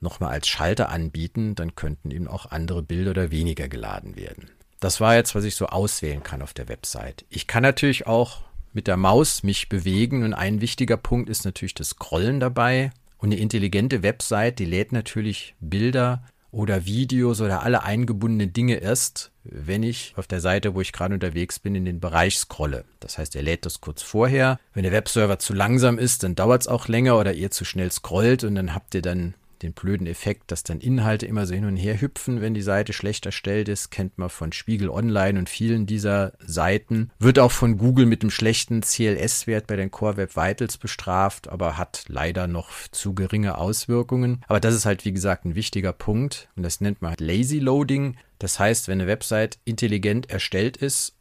nochmal 0.00 0.32
als 0.32 0.48
Schalter 0.48 0.88
anbieten, 0.88 1.54
dann 1.54 1.74
könnten 1.74 2.10
eben 2.10 2.28
auch 2.28 2.46
andere 2.46 2.82
Bilder 2.82 3.12
oder 3.12 3.30
weniger 3.30 3.68
geladen 3.68 4.16
werden. 4.16 4.50
Das 4.80 5.00
war 5.00 5.14
jetzt, 5.14 5.34
was 5.34 5.44
ich 5.44 5.54
so 5.54 5.66
auswählen 5.66 6.22
kann 6.22 6.42
auf 6.42 6.54
der 6.54 6.68
Website. 6.68 7.24
Ich 7.30 7.46
kann 7.46 7.62
natürlich 7.62 8.06
auch 8.06 8.42
mit 8.72 8.86
der 8.86 8.96
Maus 8.96 9.42
mich 9.42 9.68
bewegen 9.68 10.22
und 10.22 10.34
ein 10.34 10.60
wichtiger 10.60 10.98
Punkt 10.98 11.30
ist 11.30 11.44
natürlich 11.44 11.74
das 11.74 11.90
Scrollen 11.90 12.40
dabei. 12.40 12.92
Und 13.18 13.32
eine 13.32 13.40
intelligente 13.40 14.02
Website, 14.02 14.58
die 14.58 14.66
lädt 14.66 14.92
natürlich 14.92 15.54
Bilder 15.60 16.22
oder 16.50 16.84
Videos 16.84 17.40
oder 17.40 17.62
alle 17.62 17.82
eingebundenen 17.82 18.52
Dinge 18.52 18.76
erst, 18.76 19.30
wenn 19.44 19.82
ich 19.82 20.12
auf 20.16 20.26
der 20.26 20.40
Seite, 20.40 20.74
wo 20.74 20.80
ich 20.80 20.92
gerade 20.92 21.14
unterwegs 21.14 21.58
bin, 21.58 21.74
in 21.74 21.84
den 21.84 22.00
Bereich 22.00 22.38
scrolle. 22.38 22.84
Das 23.00 23.18
heißt, 23.18 23.36
er 23.36 23.42
lädt 23.42 23.66
das 23.66 23.80
kurz 23.80 24.02
vorher. 24.02 24.58
Wenn 24.74 24.82
der 24.82 24.92
Webserver 24.92 25.38
zu 25.38 25.54
langsam 25.54 25.98
ist, 25.98 26.22
dann 26.22 26.34
dauert 26.34 26.62
es 26.62 26.68
auch 26.68 26.88
länger 26.88 27.18
oder 27.18 27.32
ihr 27.32 27.50
zu 27.50 27.64
schnell 27.64 27.90
scrollt 27.90 28.44
und 28.44 28.54
dann 28.54 28.74
habt 28.74 28.94
ihr 28.94 29.02
dann 29.02 29.34
den 29.62 29.72
blöden 29.72 30.06
Effekt, 30.06 30.50
dass 30.50 30.62
dann 30.62 30.80
Inhalte 30.80 31.26
immer 31.26 31.46
so 31.46 31.54
hin 31.54 31.64
und 31.64 31.76
her 31.76 32.00
hüpfen, 32.00 32.40
wenn 32.40 32.54
die 32.54 32.62
Seite 32.62 32.92
schlecht 32.92 33.26
erstellt 33.26 33.68
ist, 33.68 33.90
kennt 33.90 34.18
man 34.18 34.28
von 34.28 34.52
Spiegel 34.52 34.88
Online 34.88 35.38
und 35.38 35.48
vielen 35.48 35.86
dieser 35.86 36.32
Seiten. 36.38 37.10
Wird 37.18 37.38
auch 37.38 37.52
von 37.52 37.78
Google 37.78 38.06
mit 38.06 38.22
dem 38.22 38.30
schlechten 38.30 38.82
CLS-Wert 38.82 39.66
bei 39.66 39.76
den 39.76 39.90
Core 39.90 40.16
Web 40.16 40.36
Vitals 40.36 40.76
bestraft, 40.78 41.48
aber 41.48 41.76
hat 41.76 42.04
leider 42.08 42.46
noch 42.46 42.70
zu 42.90 43.14
geringe 43.14 43.58
Auswirkungen. 43.58 44.42
Aber 44.48 44.60
das 44.60 44.74
ist 44.74 44.86
halt, 44.86 45.04
wie 45.04 45.12
gesagt, 45.12 45.44
ein 45.44 45.54
wichtiger 45.54 45.92
Punkt 45.92 46.48
und 46.56 46.62
das 46.62 46.80
nennt 46.80 47.02
man 47.02 47.10
halt 47.10 47.20
Lazy 47.20 47.58
Loading. 47.58 48.16
Das 48.38 48.58
heißt, 48.58 48.88
wenn 48.88 49.00
eine 49.00 49.08
Website 49.08 49.58
intelligent 49.64 50.30
erstellt 50.30 50.76
ist, 50.76 51.14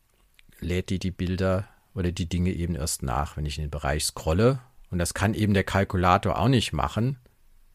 lädt 0.59 0.89
die 0.89 0.99
die 0.99 1.11
Bilder 1.11 1.67
oder 1.93 2.11
die 2.11 2.27
Dinge 2.27 2.51
eben 2.51 2.75
erst 2.75 3.03
nach, 3.03 3.37
wenn 3.37 3.45
ich 3.45 3.57
in 3.57 3.65
den 3.65 3.71
Bereich 3.71 4.03
scrolle. 4.05 4.59
Und 4.91 4.99
das 4.99 5.13
kann 5.13 5.33
eben 5.33 5.53
der 5.53 5.63
Kalkulator 5.63 6.37
auch 6.37 6.47
nicht 6.47 6.73
machen 6.73 7.17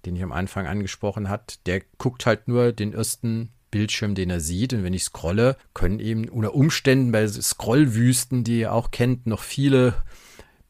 den 0.04 0.16
ich 0.16 0.22
am 0.22 0.32
Anfang 0.32 0.66
angesprochen 0.66 1.28
hat, 1.28 1.66
der 1.66 1.82
guckt 1.98 2.26
halt 2.26 2.48
nur 2.48 2.72
den 2.72 2.92
ersten 2.92 3.50
Bildschirm, 3.70 4.14
den 4.14 4.30
er 4.30 4.40
sieht. 4.40 4.72
Und 4.72 4.84
wenn 4.84 4.94
ich 4.94 5.04
scrolle, 5.04 5.56
können 5.74 6.00
eben 6.00 6.28
unter 6.28 6.54
Umständen 6.54 7.12
bei 7.12 7.26
Scrollwüsten, 7.26 8.44
die 8.44 8.60
ihr 8.60 8.72
auch 8.72 8.90
kennt, 8.90 9.26
noch 9.26 9.42
viele 9.42 9.94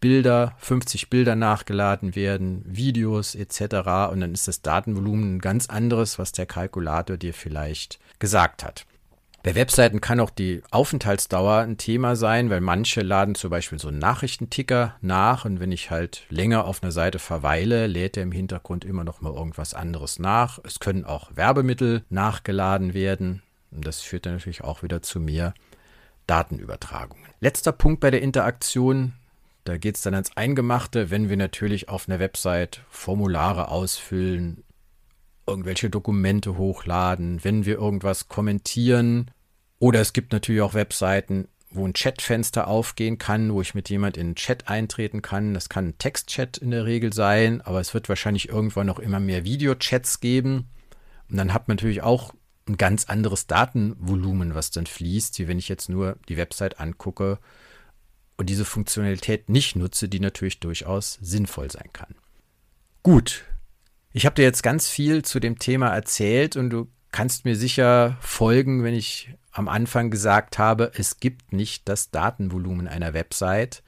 Bilder, 0.01 0.55
50 0.59 1.11
Bilder 1.11 1.37
nachgeladen 1.37 2.17
werden, 2.17 2.63
Videos 2.67 3.35
etc. 3.35 4.11
Und 4.11 4.21
dann 4.21 4.33
ist 4.33 4.49
das 4.49 4.63
Datenvolumen 4.63 5.37
ein 5.37 5.41
ganz 5.41 5.69
anderes, 5.69 6.19
was 6.19 6.33
der 6.33 6.47
Kalkulator 6.47 7.17
dir 7.17 7.35
vielleicht 7.35 7.99
gesagt 8.19 8.65
hat. 8.65 8.87
Bei 9.43 9.55
Webseiten 9.55 10.03
kann 10.03 10.21
auch 10.21 10.29
die 10.29 10.63
Aufenthaltsdauer 10.71 11.61
ein 11.61 11.79
Thema 11.79 12.15
sein, 12.15 12.51
weil 12.51 12.61
manche 12.61 13.01
laden 13.01 13.35
zum 13.35 13.49
Beispiel 13.49 13.79
so 13.79 13.89
einen 13.89 13.99
Nachrichtenticker 13.99 14.97
nach 15.01 15.47
und 15.47 15.61
wenn 15.61 15.73
ich 15.73 15.91
halt 15.91 16.27
länger 16.29 16.67
auf 16.67 16.83
einer 16.83 16.93
Seite 16.93 17.19
verweile, 17.19 17.87
lädt 17.87 18.19
er 18.19 18.25
im 18.25 18.33
Hintergrund 18.33 18.85
immer 18.85 19.03
noch 19.03 19.23
mal 19.23 19.33
irgendwas 19.33 19.73
anderes 19.73 20.19
nach. 20.19 20.59
Es 20.65 20.79
können 20.79 21.07
auch 21.07 21.35
Werbemittel 21.35 22.05
nachgeladen 22.11 22.93
werden 22.93 23.41
und 23.71 23.87
das 23.87 24.03
führt 24.03 24.27
dann 24.27 24.35
natürlich 24.35 24.63
auch 24.63 24.83
wieder 24.83 25.01
zu 25.01 25.21
mehr 25.21 25.55
Datenübertragungen. 26.27 27.25
Letzter 27.41 27.73
Punkt 27.73 28.01
bei 28.01 28.11
der 28.11 28.21
Interaktion, 28.21 29.15
da 29.65 29.79
geht 29.79 29.97
es 29.97 30.03
dann 30.03 30.13
ans 30.13 30.37
Eingemachte, 30.37 31.11
wenn 31.11 31.31
wir 31.31 31.39
natürlich 31.39 31.89
auf 31.89 32.11
einer 32.11 32.19
Website 32.19 32.83
Formulare 32.91 33.69
ausfüllen, 33.69 34.65
irgendwelche 35.51 35.91
Dokumente 35.91 36.57
hochladen, 36.57 37.45
wenn 37.45 37.67
wir 37.67 37.75
irgendwas 37.75 38.29
kommentieren. 38.29 39.31
Oder 39.79 40.01
es 40.01 40.13
gibt 40.13 40.33
natürlich 40.33 40.63
auch 40.63 40.75
Webseiten, 40.75 41.49
wo 41.71 41.87
ein 41.87 41.93
Chatfenster 41.93 42.67
aufgehen 42.67 43.19
kann, 43.19 43.53
wo 43.53 43.61
ich 43.61 43.75
mit 43.75 43.91
jemand 43.91 44.17
in 44.17 44.29
einen 44.29 44.35
Chat 44.35 44.69
eintreten 44.69 45.23
kann. 45.23 45.55
Das 45.55 45.69
kann 45.69 45.89
ein 45.89 45.99
Textchat 45.99 46.57
in 46.59 46.71
der 46.71 46.85
Regel 46.85 47.13
sein, 47.13 47.61
aber 47.61 47.81
es 47.81 47.95
wird 47.95 48.09
wahrscheinlich 48.09 48.49
irgendwann 48.49 48.87
noch 48.87 48.99
immer 48.99 49.21
mehr 49.21 49.45
Videochats 49.45 50.21
geben. 50.21 50.69
Und 51.29 51.37
dann 51.37 51.53
hat 51.53 51.69
man 51.69 51.77
natürlich 51.77 52.03
auch 52.03 52.35
ein 52.67 52.77
ganz 52.77 53.05
anderes 53.05 53.47
Datenvolumen, 53.47 54.55
was 54.55 54.71
dann 54.71 54.87
fließt, 54.87 55.39
wie 55.39 55.49
wenn 55.49 55.59
ich 55.59 55.69
jetzt 55.69 55.89
nur 55.89 56.17
die 56.29 56.37
Website 56.37 56.81
angucke 56.81 57.39
und 58.37 58.49
diese 58.49 58.65
Funktionalität 58.65 59.49
nicht 59.49 59.77
nutze, 59.77 60.09
die 60.09 60.21
natürlich 60.21 60.61
durchaus 60.61 61.19
sinnvoll 61.21 61.71
sein 61.71 61.91
kann. 61.93 62.15
Gut, 63.03 63.45
ich 64.13 64.27
habe 64.27 64.35
dir 64.35 64.43
jetzt 64.43 64.63
ganz 64.63 64.89
viel 64.89 65.25
zu 65.25 65.41
dem 65.41 65.59
Thema 65.59 65.89
erzählt 65.89 66.57
und 66.57 66.71
du 66.71 66.89
kannst 67.13 67.45
mir 67.45 67.57
sicher 67.57 68.17
folgen, 68.21 68.85
wenn 68.85 68.95
ich 68.95 69.35
am 69.53 69.69
Anfang 69.69 70.11
gesagt 70.11 70.59
habe, 70.59 70.93
es 70.95 71.19
gibt 71.19 71.53
nicht 71.53 71.89
das 71.89 72.11
Datenvolumen 72.11 72.89
einer 72.89 73.15
Website. 73.15 73.83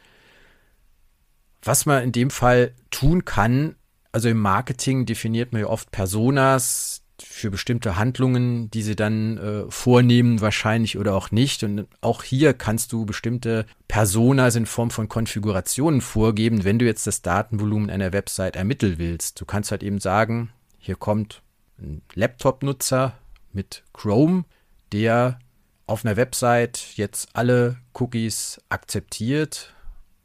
Was 1.63 1.87
man 1.87 2.03
in 2.03 2.13
dem 2.13 2.31
Fall 2.31 2.75
tun 2.91 3.25
kann, 3.25 3.77
also 4.11 4.29
im 4.29 4.41
Marketing 4.41 5.07
definiert 5.07 5.53
man 5.53 5.63
ja 5.63 5.69
oft 5.69 5.91
Personas, 5.93 7.02
für 7.25 7.51
bestimmte 7.51 7.97
Handlungen, 7.97 8.71
die 8.71 8.83
sie 8.83 8.97
dann 8.97 9.39
äh, 9.39 9.71
vornehmen, 9.71 10.41
wahrscheinlich 10.41 10.99
oder 10.99 11.15
auch 11.15 11.31
nicht. 11.31 11.63
Und 11.65 11.87
auch 12.01 12.23
hier 12.23 12.55
kannst 12.55 12.93
du 12.93 13.07
bestimmte 13.07 13.67
Personas 13.89 14.57
in 14.57 14.67
Form 14.67 14.91
von 14.91 15.09
Konfigurationen 15.09 16.01
vorgeben, 16.01 16.65
wenn 16.65 16.79
du 16.79 16.85
jetzt 16.85 17.07
das 17.07 17.23
Datenvolumen 17.23 17.91
einer 17.91 18.13
Website 18.13 18.57
ermitteln 18.57 18.99
willst. 18.99 19.41
Du 19.41 19.45
kannst 19.45 19.71
halt 19.71 19.83
eben 19.83 20.01
sagen, 20.01 20.51
hier 20.79 20.97
kommt 20.97 21.43
ein 21.79 22.03
Laptop-Nutzer 22.15 23.15
mit 23.53 23.85
Chrome, 23.93 24.45
der 24.93 25.39
auf 25.87 26.05
einer 26.05 26.17
Website 26.17 26.97
jetzt 26.97 27.31
alle 27.35 27.77
Cookies 27.95 28.61
akzeptiert 28.69 29.75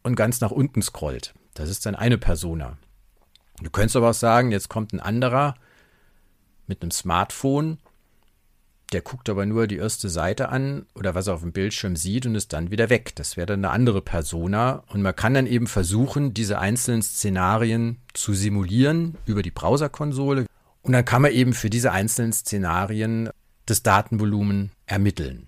und 0.04 0.16
ganz 0.16 0.42
nach 0.42 0.52
unten 0.52 0.82
scrollt. 0.82 1.34
Das 1.54 1.70
ist 1.70 1.86
dann 1.86 1.96
eine 1.96 2.18
Persona. 2.18 2.78
Du 3.62 3.70
könntest 3.72 3.96
aber 3.96 4.12
auch 4.12 4.16
sagen, 4.16 4.52
jetzt 4.52 4.70
kommt 4.70 4.94
ein 4.94 5.00
anderer, 5.00 5.56
mit 6.68 6.82
einem 6.82 6.92
Smartphone. 6.92 7.78
Der 8.94 9.02
guckt 9.02 9.30
aber 9.30 9.46
nur 9.46 9.68
die 9.68 9.78
erste 9.78 10.08
Seite 10.10 10.50
an 10.50 10.86
oder 10.96 11.14
was 11.14 11.28
er 11.28 11.34
auf 11.34 11.42
dem 11.42 11.52
Bildschirm 11.52 11.98
sieht 11.98 12.26
und 12.26 12.36
ist 12.36 12.54
dann 12.54 12.72
wieder 12.72 12.90
weg. 12.90 13.14
Das 13.16 13.36
wäre 13.36 13.48
dann 13.48 13.66
eine 13.66 13.74
andere 13.74 14.02
Persona. 14.02 14.84
Und 14.88 15.02
man 15.02 15.16
kann 15.16 15.34
dann 15.34 15.46
eben 15.46 15.68
versuchen, 15.68 16.34
diese 16.34 16.60
einzelnen 16.60 17.02
Szenarien 17.02 17.98
zu 18.14 18.34
simulieren 18.34 19.16
über 19.26 19.42
die 19.42 19.52
Browserkonsole. 19.52 20.46
Und 20.84 20.94
dann 20.94 21.04
kann 21.04 21.22
man 21.22 21.34
eben 21.34 21.54
für 21.54 21.70
diese 21.70 21.92
einzelnen 21.92 22.32
Szenarien 22.32 23.30
das 23.66 23.84
Datenvolumen 23.84 24.72
ermitteln. 24.86 25.48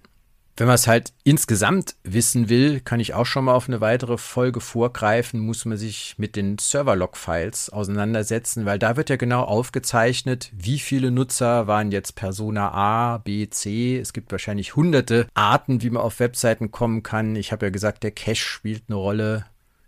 Wenn 0.59 0.67
man 0.67 0.75
es 0.75 0.87
halt 0.87 1.13
insgesamt 1.23 1.95
wissen 2.03 2.49
will, 2.49 2.81
kann 2.81 2.99
ich 2.99 3.13
auch 3.13 3.25
schon 3.25 3.45
mal 3.45 3.53
auf 3.53 3.69
eine 3.69 3.79
weitere 3.79 4.17
Folge 4.17 4.59
vorgreifen, 4.59 5.39
muss 5.39 5.63
man 5.63 5.77
sich 5.77 6.15
mit 6.17 6.35
den 6.35 6.57
Server-Log-Files 6.57 7.69
auseinandersetzen, 7.69 8.65
weil 8.65 8.77
da 8.77 8.97
wird 8.97 9.09
ja 9.09 9.15
genau 9.15 9.43
aufgezeichnet, 9.43 10.51
wie 10.53 10.79
viele 10.79 11.11
Nutzer 11.11 11.67
waren 11.67 11.93
jetzt 11.93 12.15
Persona 12.15 12.73
A, 12.73 13.19
B, 13.19 13.49
C. 13.49 13.97
Es 13.97 14.11
gibt 14.11 14.33
wahrscheinlich 14.33 14.75
hunderte 14.75 15.27
Arten, 15.33 15.81
wie 15.81 15.91
man 15.91 16.03
auf 16.03 16.19
Webseiten 16.19 16.71
kommen 16.71 17.03
kann. 17.03 17.37
Ich 17.37 17.53
habe 17.53 17.67
ja 17.67 17.69
gesagt, 17.69 18.03
der 18.03 18.11
Cache 18.11 18.35
spielt 18.35 18.83
eine 18.89 18.97
Rolle, 18.97 19.45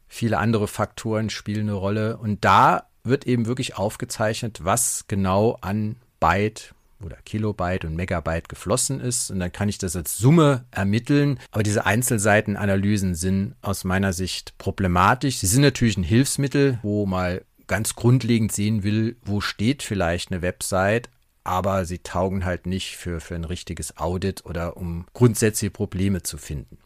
viele 0.07 0.37
andere 0.37 0.69
Faktoren 0.69 1.29
spielen 1.29 1.67
eine 1.67 1.73
Rolle 1.73 2.15
und 2.15 2.45
da 2.45 2.83
wird 3.03 3.27
eben 3.27 3.45
wirklich 3.45 3.75
aufgezeichnet, 3.75 4.61
was 4.63 5.03
genau 5.09 5.57
an 5.59 5.97
Byte 6.21 6.73
oder 7.03 7.17
Kilobyte 7.25 7.85
und 7.85 7.95
Megabyte 7.95 8.49
geflossen 8.49 8.99
ist. 8.99 9.31
Und 9.31 9.39
dann 9.39 9.51
kann 9.51 9.69
ich 9.69 9.77
das 9.77 9.95
als 9.95 10.17
Summe 10.17 10.65
ermitteln. 10.71 11.39
Aber 11.51 11.63
diese 11.63 11.85
Einzelseitenanalysen 11.85 13.15
sind 13.15 13.55
aus 13.61 13.83
meiner 13.83 14.13
Sicht 14.13 14.57
problematisch. 14.57 15.37
Sie 15.37 15.47
sind 15.47 15.61
natürlich 15.61 15.97
ein 15.97 16.03
Hilfsmittel, 16.03 16.79
wo 16.81 17.05
mal 17.05 17.43
ganz 17.67 17.95
grundlegend 17.95 18.51
sehen 18.51 18.83
will, 18.83 19.15
wo 19.23 19.39
steht 19.39 19.81
vielleicht 19.81 20.31
eine 20.31 20.41
Website, 20.41 21.09
aber 21.45 21.85
sie 21.85 21.99
taugen 21.99 22.43
halt 22.43 22.65
nicht 22.65 22.97
für, 22.97 23.21
für 23.21 23.35
ein 23.35 23.45
richtiges 23.45 23.97
Audit 23.97 24.45
oder 24.45 24.75
um 24.75 25.05
grundsätzliche 25.13 25.71
Probleme 25.71 26.21
zu 26.21 26.37
finden. 26.37 26.79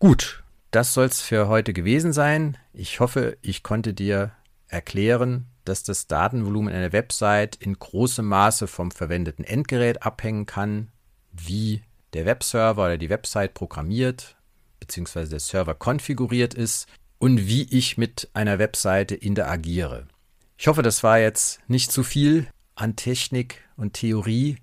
Gut, 0.00 0.42
das 0.72 0.94
soll 0.94 1.06
es 1.06 1.20
für 1.20 1.48
heute 1.48 1.72
gewesen 1.72 2.12
sein. 2.12 2.58
Ich 2.72 3.00
hoffe, 3.00 3.38
ich 3.40 3.62
konnte 3.62 3.94
dir 3.94 4.32
erklären, 4.68 5.46
dass 5.68 5.82
das 5.82 6.06
Datenvolumen 6.06 6.72
einer 6.72 6.92
Website 6.92 7.56
in 7.56 7.78
großem 7.78 8.26
Maße 8.26 8.66
vom 8.66 8.90
verwendeten 8.90 9.44
Endgerät 9.44 10.02
abhängen 10.02 10.46
kann, 10.46 10.88
wie 11.32 11.82
der 12.12 12.24
Webserver 12.24 12.84
oder 12.84 12.98
die 12.98 13.10
Website 13.10 13.54
programmiert 13.54 14.36
bzw. 14.80 15.26
der 15.26 15.40
Server 15.40 15.74
konfiguriert 15.74 16.54
ist 16.54 16.86
und 17.18 17.46
wie 17.46 17.64
ich 17.64 17.98
mit 17.98 18.28
einer 18.34 18.58
Webseite 18.58 19.14
interagiere. 19.14 20.06
Ich 20.58 20.68
hoffe, 20.68 20.82
das 20.82 21.02
war 21.02 21.18
jetzt 21.18 21.60
nicht 21.68 21.92
zu 21.92 22.02
viel 22.02 22.46
an 22.74 22.96
Technik 22.96 23.62
und 23.76 23.94
Theorie, 23.94 24.58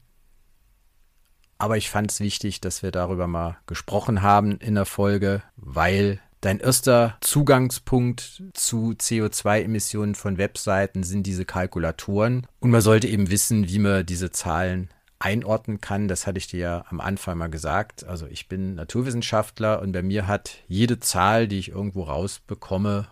aber 1.57 1.77
ich 1.77 1.89
fand 1.89 2.11
es 2.11 2.19
wichtig, 2.19 2.61
dass 2.61 2.83
wir 2.83 2.91
darüber 2.91 3.27
mal 3.27 3.57
gesprochen 3.67 4.21
haben 4.21 4.57
in 4.57 4.75
der 4.75 4.85
Folge, 4.85 5.43
weil 5.55 6.19
dein 6.43 6.59
erster 6.59 7.17
Zugangspunkt 7.21 8.43
zu 8.53 8.91
CO2-Emissionen 8.91 10.13
von 10.13 10.37
Webseiten 10.37 11.03
sind 11.03 11.23
diese 11.25 11.45
Kalkulatoren 11.45 12.45
und 12.59 12.69
man 12.69 12.81
sollte 12.81 13.07
eben 13.07 13.31
wissen, 13.31 13.69
wie 13.69 13.79
man 13.79 14.05
diese 14.05 14.31
Zahlen 14.31 14.89
einordnen 15.19 15.79
kann. 15.79 16.09
Das 16.09 16.27
hatte 16.27 16.37
ich 16.37 16.47
dir 16.47 16.59
ja 16.59 16.85
am 16.89 16.99
Anfang 16.99 17.37
mal 17.37 17.49
gesagt. 17.49 18.03
Also 18.03 18.27
ich 18.27 18.49
bin 18.49 18.75
Naturwissenschaftler 18.75 19.81
und 19.81 19.93
bei 19.93 20.03
mir 20.03 20.27
hat 20.27 20.57
jede 20.67 20.99
Zahl, 20.99 21.47
die 21.47 21.59
ich 21.59 21.69
irgendwo 21.69 22.03
rausbekomme 22.03 23.07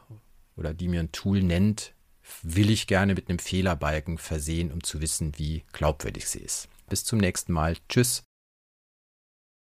oder 0.58 0.74
die 0.74 0.90
mir 0.90 1.00
ein 1.00 1.14
Tool 1.14 1.42
nennt, 1.42 1.94
will 2.44 2.70
ich 2.70 2.88
gerne 2.88 3.16
mit 3.16 3.30
einem 3.30 3.40
Fehlerbalken 3.40 4.18
versehen, 4.18 4.72
um 4.72 4.84
zu 4.84 5.02
wissen, 5.02 5.34
wie 5.38 5.64
glaubwürdig 5.72 6.28
sie 6.28 6.40
ist. 6.40 6.68
Bis 6.90 7.06
zum 7.06 7.20
nächsten 7.20 7.54
Mal. 7.54 7.78
Tschüss. 7.88 8.24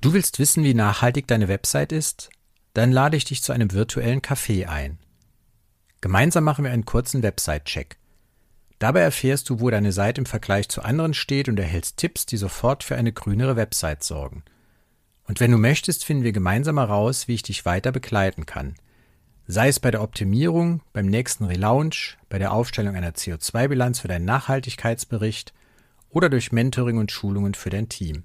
Du 0.02 0.12
willst 0.12 0.40
wissen, 0.40 0.64
wie 0.64 0.74
nachhaltig 0.74 1.28
deine 1.28 1.46
Website 1.46 1.92
ist? 1.92 2.30
Dann 2.74 2.92
lade 2.92 3.16
ich 3.16 3.24
dich 3.24 3.42
zu 3.42 3.52
einem 3.52 3.72
virtuellen 3.72 4.20
Café 4.20 4.66
ein. 4.66 4.98
Gemeinsam 6.00 6.44
machen 6.44 6.64
wir 6.64 6.72
einen 6.72 6.84
kurzen 6.84 7.22
Website-Check. 7.22 7.96
Dabei 8.78 9.00
erfährst 9.00 9.48
du, 9.48 9.60
wo 9.60 9.70
deine 9.70 9.92
Seite 9.92 10.20
im 10.20 10.26
Vergleich 10.26 10.68
zu 10.68 10.82
anderen 10.82 11.14
steht 11.14 11.48
und 11.48 11.58
erhältst 11.58 11.96
Tipps, 11.96 12.26
die 12.26 12.36
sofort 12.36 12.84
für 12.84 12.96
eine 12.96 13.12
grünere 13.12 13.56
Website 13.56 14.02
sorgen. 14.02 14.42
Und 15.26 15.40
wenn 15.40 15.52
du 15.52 15.56
möchtest, 15.56 16.04
finden 16.04 16.24
wir 16.24 16.32
gemeinsam 16.32 16.76
heraus, 16.78 17.28
wie 17.28 17.34
ich 17.34 17.42
dich 17.42 17.64
weiter 17.64 17.92
begleiten 17.92 18.44
kann. 18.44 18.74
Sei 19.46 19.68
es 19.68 19.78
bei 19.78 19.90
der 19.90 20.02
Optimierung, 20.02 20.82
beim 20.92 21.06
nächsten 21.06 21.44
Relaunch, 21.44 22.18
bei 22.28 22.38
der 22.38 22.52
Aufstellung 22.52 22.96
einer 22.96 23.12
CO2-Bilanz 23.12 24.00
für 24.00 24.08
deinen 24.08 24.24
Nachhaltigkeitsbericht 24.24 25.54
oder 26.10 26.28
durch 26.28 26.52
Mentoring 26.52 26.98
und 26.98 27.12
Schulungen 27.12 27.54
für 27.54 27.70
dein 27.70 27.88
Team. 27.88 28.24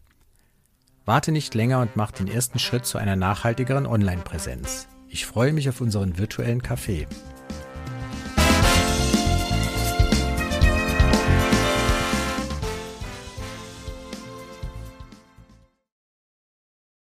Warte 1.10 1.32
nicht 1.32 1.56
länger 1.56 1.82
und 1.82 1.96
mach 1.96 2.12
den 2.12 2.28
ersten 2.28 2.60
Schritt 2.60 2.86
zu 2.86 3.00
einer 3.00 3.16
nachhaltigeren 3.16 3.88
Online-Präsenz. 3.88 4.88
Ich 5.08 5.26
freue 5.26 5.54
mich 5.54 5.68
auf 5.68 5.82
unseren 5.82 6.20
virtuellen 6.20 6.62
Café. 6.62 7.08